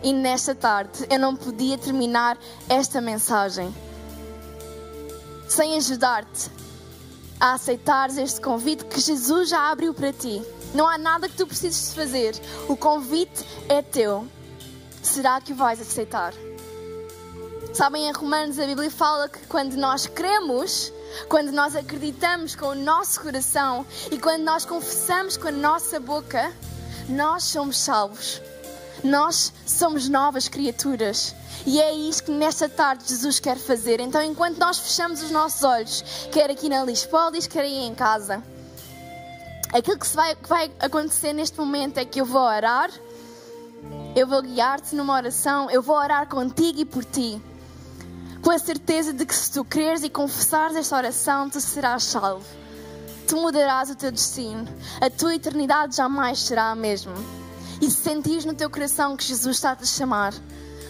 E 0.00 0.12
nesta 0.12 0.54
tarde 0.54 1.06
eu 1.10 1.18
não 1.18 1.34
podia 1.34 1.76
terminar 1.76 2.38
esta 2.68 3.00
mensagem 3.00 3.74
sem 5.48 5.76
ajudar-te 5.76 6.48
a 7.40 7.54
aceitares 7.54 8.16
este 8.16 8.40
convite 8.40 8.84
que 8.84 9.00
Jesus 9.00 9.48
já 9.48 9.72
abriu 9.72 9.92
para 9.92 10.12
ti. 10.12 10.40
Não 10.72 10.86
há 10.86 10.96
nada 10.96 11.28
que 11.28 11.36
tu 11.36 11.48
precises 11.48 11.92
fazer. 11.94 12.36
O 12.68 12.76
convite 12.76 13.44
é 13.68 13.82
teu. 13.82 14.24
Será 15.02 15.40
que 15.40 15.52
o 15.52 15.56
vais 15.56 15.80
aceitar? 15.80 16.32
Sabem, 17.74 18.08
em 18.08 18.12
Romanos 18.12 18.56
a 18.60 18.66
Bíblia 18.66 18.90
fala 18.90 19.28
que 19.28 19.44
quando 19.48 19.74
nós 19.74 20.06
cremos, 20.06 20.92
quando 21.28 21.52
nós 21.52 21.74
acreditamos 21.76 22.54
com 22.54 22.66
o 22.66 22.74
nosso 22.74 23.20
coração 23.20 23.84
e 24.10 24.18
quando 24.18 24.42
nós 24.42 24.64
confessamos 24.64 25.36
com 25.36 25.48
a 25.48 25.52
nossa 25.52 25.98
boca, 26.00 26.52
nós 27.08 27.44
somos 27.44 27.78
salvos. 27.78 28.40
Nós 29.02 29.52
somos 29.66 30.08
novas 30.08 30.48
criaturas. 30.48 31.34
E 31.66 31.80
é 31.80 31.92
isso 31.92 32.24
que 32.24 32.30
nesta 32.30 32.68
tarde 32.68 33.04
Jesus 33.06 33.38
quer 33.38 33.56
fazer. 33.56 34.00
Então, 34.00 34.22
enquanto 34.22 34.58
nós 34.58 34.78
fechamos 34.78 35.22
os 35.22 35.30
nossos 35.30 35.62
olhos, 35.62 36.02
quer 36.32 36.50
aqui 36.50 36.68
na 36.68 36.84
Lispolis, 36.84 37.46
quer 37.46 37.62
aí 37.62 37.86
em 37.86 37.94
casa, 37.94 38.42
aquilo 39.72 39.98
que 39.98 40.06
vai, 40.08 40.34
que 40.34 40.48
vai 40.48 40.70
acontecer 40.80 41.32
neste 41.32 41.58
momento 41.58 41.98
é 41.98 42.04
que 42.04 42.20
eu 42.20 42.24
vou 42.24 42.42
orar, 42.42 42.90
eu 44.16 44.26
vou 44.26 44.42
guiar-te 44.42 44.94
numa 44.94 45.14
oração, 45.14 45.70
eu 45.70 45.82
vou 45.82 45.96
orar 45.96 46.26
contigo 46.28 46.80
e 46.80 46.84
por 46.84 47.04
ti 47.04 47.40
com 48.42 48.50
a 48.50 48.58
certeza 48.58 49.12
de 49.12 49.26
que 49.26 49.34
se 49.34 49.52
tu 49.52 49.64
creres 49.64 50.02
e 50.02 50.08
confessares 50.08 50.76
esta 50.76 50.96
oração, 50.96 51.50
tu 51.50 51.60
serás 51.60 52.04
salvo. 52.04 52.44
Tu 53.26 53.36
mudarás 53.36 53.90
o 53.90 53.94
teu 53.94 54.10
destino. 54.10 54.66
A 55.00 55.10
tua 55.10 55.34
eternidade 55.34 55.96
jamais 55.96 56.38
será 56.38 56.70
a 56.70 56.74
mesma. 56.74 57.14
E 57.80 57.90
se 57.90 58.02
sentires 58.02 58.44
no 58.44 58.54
teu 58.54 58.70
coração 58.70 59.16
que 59.16 59.24
Jesus 59.24 59.56
está 59.56 59.72
a 59.72 59.76
te 59.76 59.86
chamar, 59.86 60.32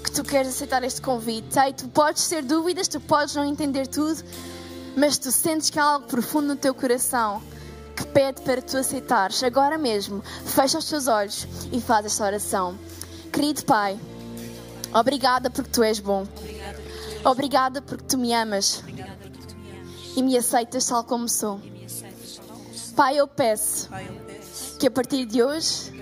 que 0.05 0.11
tu 0.11 0.23
queres 0.23 0.49
aceitar 0.49 0.83
este 0.85 1.03
convite, 1.03 1.59
ei, 1.59 1.73
tu 1.73 1.89
podes 1.89 2.29
ter 2.29 2.43
dúvidas, 2.43 2.89
tu 2.89 3.01
podes 3.01 3.35
não 3.35 3.45
entender 3.45 3.87
tudo, 3.87 4.23
mas 4.97 5.19
tu 5.19 5.31
sentes 5.31 5.69
que 5.69 5.79
há 5.79 5.85
algo 5.85 6.07
profundo 6.07 6.49
no 6.49 6.57
teu 6.57 6.75
coração 6.75 7.43
que 7.95 8.07
pede 8.07 8.41
para 8.43 8.63
tu 8.63 8.77
aceitares 8.77 9.43
agora 9.43 9.77
mesmo, 9.77 10.23
fecha 10.47 10.79
os 10.79 10.89
teus 10.89 11.09
olhos 11.09 11.49
e 11.73 11.81
faz 11.81 12.07
esta 12.07 12.25
oração. 12.25 12.79
Querido 13.33 13.65
Pai, 13.65 13.99
obrigada 14.95 15.51
porque 15.51 15.71
tu 15.71 15.83
és 15.83 15.99
bom. 15.99 16.25
Obrigada 16.39 16.78
porque 17.87 18.05
tu 18.05 18.19
me 18.19 18.33
amas 18.33 18.83
e 20.17 20.23
me 20.23 20.37
aceitas 20.37 20.87
tal 20.87 21.05
como 21.05 21.29
sou. 21.29 21.61
Pai, 22.97 23.19
eu 23.19 23.29
peço 23.29 23.89
que 24.79 24.87
a 24.87 24.91
partir 24.91 25.27
de 25.27 25.43
hoje 25.43 25.93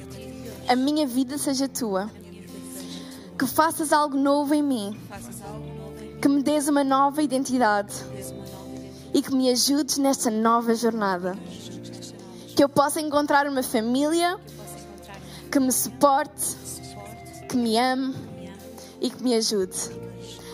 a 0.69 0.77
minha 0.77 1.07
vida 1.07 1.39
seja 1.39 1.69
tua. 1.69 2.11
Que 3.39 3.47
faças 3.47 3.93
algo 3.93 4.17
novo 4.17 4.55
em 4.55 4.63
mim. 4.63 5.01
Que 6.23 6.29
me 6.29 6.43
des 6.43 6.69
uma 6.69 6.83
nova 6.83 7.23
identidade. 7.23 7.95
E 9.13 9.21
que 9.21 9.35
me 9.35 9.51
ajudes 9.51 9.99
nesta 9.99 10.31
nova 10.31 10.75
jornada. 10.75 11.37
Que 12.55 12.65
eu 12.65 12.69
possa 12.69 13.01
encontrar 13.01 13.47
uma 13.47 13.63
família 13.63 14.39
que 15.53 15.61
me 15.61 15.71
suporte, 15.71 16.57
que 17.49 17.57
me 17.57 17.79
ame 17.79 18.15
e 19.01 19.11
que 19.11 19.23
me 19.23 19.35
ajude 19.35 20.06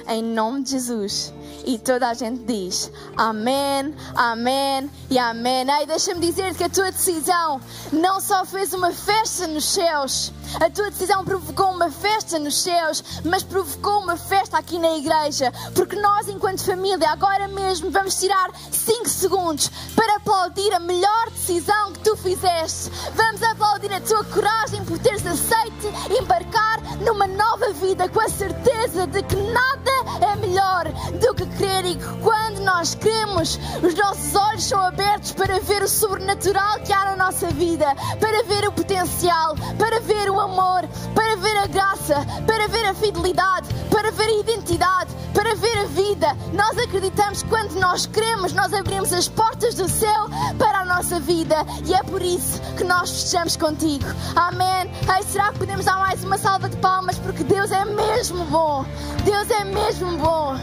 em 0.08 0.22
nome 0.22 0.62
de 0.62 0.70
Jesus. 0.70 1.32
E 1.64 1.78
toda 1.78 2.08
a 2.08 2.14
gente 2.14 2.44
diz 2.44 2.90
Amém, 3.16 3.94
Amém 4.14 4.90
e 5.10 5.18
Amém. 5.18 5.64
Ei, 5.78 5.86
deixa-me 5.86 6.20
dizer 6.20 6.54
que 6.54 6.64
a 6.64 6.68
tua 6.68 6.90
decisão 6.90 7.60
não 7.92 8.20
só 8.20 8.44
fez 8.44 8.72
uma 8.72 8.92
festa 8.92 9.46
nos 9.46 9.64
céus, 9.64 10.32
a 10.60 10.70
tua 10.70 10.90
decisão 10.90 11.24
provocou 11.24 11.70
uma 11.70 11.90
festa 11.90 12.38
nos 12.38 12.62
céus, 12.62 13.02
mas 13.24 13.42
provocou 13.42 14.00
uma 14.00 14.16
festa 14.16 14.58
aqui 14.58 14.78
na 14.78 14.96
igreja, 14.96 15.52
porque 15.74 15.96
nós, 15.96 16.28
enquanto 16.28 16.64
família, 16.64 17.10
agora 17.10 17.48
mesmo 17.48 17.90
vamos 17.90 18.18
tirar 18.18 18.50
5 18.70 19.08
segundos 19.08 19.70
para 19.94 20.16
aplaudir 20.16 20.72
a 20.74 20.80
melhor 20.80 21.30
decisão 21.30 21.92
que 21.92 22.00
tu 22.00 22.16
fizeste. 22.16 22.90
Vamos 23.14 23.42
aplaudir 23.42 23.92
a 23.92 24.00
tua 24.00 24.24
coragem 24.24 24.84
por 24.84 24.98
teres 24.98 25.26
aceito 25.26 25.92
embarcar 26.20 26.80
numa 27.00 27.26
nova 27.26 27.72
vida 27.72 28.08
com 28.08 28.20
a 28.20 28.28
certeza 28.28 29.06
de 29.06 29.22
que 29.22 29.36
nada 29.36 29.90
é 30.20 30.36
melhor 30.36 30.84
do 31.20 31.34
que 31.34 31.46
crer 31.56 31.84
e 31.84 31.96
que 31.96 32.20
quando 32.22 32.60
nós 32.60 32.94
cremos, 32.94 33.58
os 33.82 33.94
nossos 33.94 34.34
olhos 34.34 34.64
são 34.64 34.80
abertos 34.80 35.32
para 35.32 35.60
ver 35.60 35.82
o 35.82 35.88
sobrenatural 35.88 36.80
que 36.80 36.92
há 36.92 37.04
na 37.04 37.16
nossa 37.16 37.48
vida, 37.48 37.86
para 38.20 38.42
ver 38.44 38.68
o 38.68 38.72
potencial, 38.72 39.54
para 39.78 40.00
ver 40.00 40.30
o 40.30 40.40
amor, 40.42 40.86
para 41.14 41.36
ver 41.36 41.56
a 41.56 41.66
graça, 41.66 42.26
para 42.46 42.68
ver 42.68 42.86
a 42.86 42.94
fidelidade, 42.94 43.68
para 43.90 44.10
ver 44.10 44.28
a 44.28 44.40
identidade, 44.40 45.14
para 45.34 45.54
ver 45.54 45.78
a 45.78 45.84
vida. 45.84 46.36
Nós 46.52 46.76
acreditamos 46.78 47.42
que 47.42 47.48
quando 47.48 47.74
nós 47.74 48.06
cremos, 48.06 48.52
nós 48.52 48.72
abrimos 48.72 49.12
as 49.12 49.28
portas 49.28 49.74
do 49.74 49.88
céu 49.88 50.28
para 50.58 50.80
a 50.80 50.84
nossa 50.84 51.20
vida 51.20 51.56
e 51.84 51.94
é 51.94 52.02
por 52.02 52.22
isso 52.22 52.60
que 52.76 52.84
nós 52.84 53.10
fechamos 53.10 53.56
contigo. 53.56 54.04
Amém. 54.34 54.90
Ei, 55.16 55.22
será 55.24 55.52
que 55.52 55.58
podemos 55.58 55.84
dar 55.84 55.98
mais 55.98 56.22
uma 56.24 56.38
salva 56.38 56.68
de 56.68 56.76
palmas? 56.78 57.18
Porque 57.18 57.44
Deus 57.44 57.70
é 57.70 57.84
mesmo 57.84 58.44
bom. 58.46 58.84
Deus 59.24 59.50
é 59.50 59.64
mesmo 59.64 60.16
bom. 60.18 60.56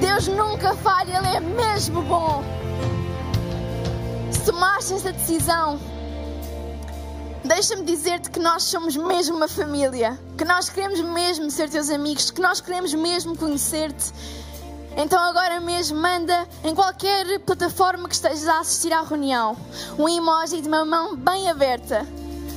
Deus 0.00 0.28
nunca 0.28 0.74
falha, 0.74 1.18
Ele 1.18 1.36
é 1.36 1.40
mesmo 1.40 2.02
bom. 2.02 2.42
Se 4.30 4.40
tomaste 4.40 4.94
essa 4.94 5.12
decisão, 5.12 5.78
deixa-me 7.44 7.84
dizer-te 7.84 8.30
que 8.30 8.40
nós 8.40 8.64
somos 8.64 8.96
mesmo 8.96 9.36
uma 9.36 9.48
família, 9.48 10.18
que 10.36 10.44
nós 10.44 10.68
queremos 10.68 11.00
mesmo 11.00 11.50
ser 11.50 11.68
teus 11.68 11.90
amigos, 11.90 12.30
que 12.30 12.40
nós 12.40 12.60
queremos 12.60 12.94
mesmo 12.94 13.36
conhecer-te. 13.36 14.12
Então 14.96 15.18
agora 15.18 15.60
mesmo 15.60 16.00
manda 16.00 16.48
em 16.62 16.74
qualquer 16.74 17.40
plataforma 17.40 18.08
que 18.08 18.14
estejas 18.14 18.46
a 18.46 18.60
assistir 18.60 18.92
à 18.92 19.02
reunião 19.02 19.56
um 19.98 20.08
emoji 20.08 20.60
de 20.60 20.68
uma 20.68 20.84
mão 20.84 21.16
bem 21.16 21.50
aberta 21.50 22.06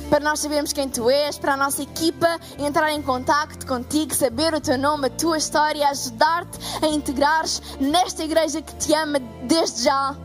para 0.08 0.20
nós 0.20 0.40
sabermos 0.40 0.72
quem 0.72 0.88
tu 0.88 1.10
és, 1.10 1.36
para 1.36 1.52
a 1.52 1.56
nossa 1.56 1.82
equipa 1.82 2.40
entrar 2.58 2.90
em 2.92 3.02
contato 3.02 3.66
contigo, 3.66 4.14
saber 4.14 4.54
o 4.54 4.60
teu 4.60 4.78
nome, 4.78 5.08
a 5.08 5.10
tua 5.10 5.36
história, 5.36 5.86
ajudar-te 5.88 6.58
a 6.82 6.88
integrares 6.88 7.60
nesta 7.78 8.24
igreja 8.24 8.62
que 8.62 8.74
te 8.76 8.94
ama 8.94 9.18
desde 9.42 9.84
já. 9.84 10.16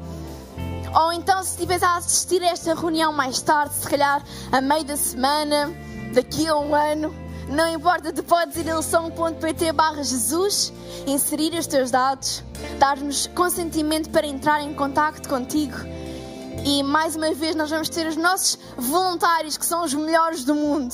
Ou 0.95 1.13
então, 1.13 1.43
se 1.43 1.51
estiveres 1.51 1.83
a 1.83 1.97
assistir 1.97 2.41
a 2.43 2.47
esta 2.47 2.75
reunião 2.75 3.11
mais 3.11 3.41
tarde, 3.41 3.73
se 3.73 3.87
calhar 3.87 4.23
a 4.51 4.61
meio 4.61 4.83
da 4.83 4.97
semana, 4.97 5.73
daqui 6.13 6.47
a 6.47 6.55
um 6.55 6.75
ano, 6.75 7.13
não 7.49 7.67
importa, 7.73 8.13
tu 8.13 8.23
podes 8.23 8.55
ir 8.55 8.69
a 8.69 8.77
lição.pt 8.77 9.71
barra 9.73 10.03
Jesus, 10.03 10.71
inserir 11.07 11.53
os 11.57 11.67
teus 11.67 11.91
dados, 11.91 12.43
dar-nos 12.77 13.27
consentimento 13.27 14.09
para 14.09 14.25
entrar 14.27 14.61
em 14.61 14.73
contato 14.73 15.27
contigo 15.27 15.77
e 16.65 16.81
mais 16.81 17.15
uma 17.15 17.33
vez 17.33 17.55
nós 17.55 17.69
vamos 17.69 17.89
ter 17.89 18.07
os 18.07 18.15
nossos 18.15 18.57
voluntários, 18.77 19.57
que 19.57 19.65
são 19.65 19.83
os 19.83 19.93
melhores 19.93 20.45
do 20.45 20.55
mundo, 20.55 20.93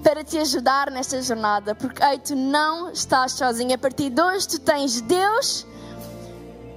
para 0.00 0.22
te 0.22 0.38
ajudar 0.38 0.90
nesta 0.92 1.20
jornada. 1.20 1.74
Porque 1.74 2.02
ei, 2.04 2.18
tu 2.18 2.36
não 2.36 2.90
estás 2.90 3.32
sozinho. 3.32 3.74
A 3.74 3.78
partir 3.78 4.10
de 4.10 4.22
hoje 4.22 4.46
tu 4.46 4.60
tens 4.60 5.00
Deus, 5.00 5.66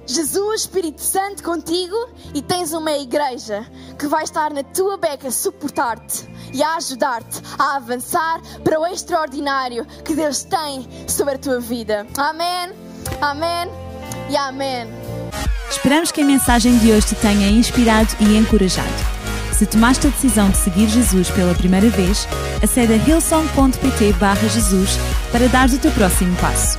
Jesus, 0.06 0.60
Espírito 0.62 1.02
Santo 1.02 1.42
contigo 1.42 1.96
e 2.32 2.40
tens 2.40 2.72
uma 2.72 2.92
igreja 2.92 3.66
que 3.98 4.06
vai 4.06 4.22
estar 4.22 4.52
na 4.52 4.62
tua 4.62 4.96
beca 4.96 5.28
a 5.28 5.30
suportar-te 5.32 6.28
e 6.52 6.62
a 6.62 6.76
ajudar-te 6.76 7.42
a 7.58 7.76
avançar 7.76 8.40
para 8.62 8.78
o 8.78 8.86
extraordinário 8.86 9.84
que 10.04 10.14
Deus 10.14 10.44
tem 10.44 10.88
sobre 11.08 11.34
a 11.34 11.38
tua 11.38 11.60
vida. 11.60 12.06
Amém, 12.16 12.72
amém 13.20 13.68
e 14.30 14.36
amém. 14.36 14.86
Esperamos 15.68 16.12
que 16.12 16.20
a 16.20 16.24
mensagem 16.24 16.78
de 16.78 16.92
hoje 16.92 17.08
te 17.08 17.14
tenha 17.16 17.48
inspirado 17.48 18.14
e 18.20 18.36
encorajado. 18.36 19.16
Se 19.52 19.66
tomaste 19.66 20.06
a 20.06 20.10
decisão 20.10 20.50
de 20.50 20.56
seguir 20.58 20.88
Jesus 20.88 21.30
pela 21.30 21.54
primeira 21.54 21.88
vez, 21.88 22.28
acede 22.62 22.92
a 22.92 22.96
hillsong.pt 22.96 24.14
Jesus 24.52 24.90
para 25.32 25.48
dar 25.48 25.68
o 25.68 25.78
teu 25.78 25.90
próximo 25.92 26.36
passo. 26.36 26.78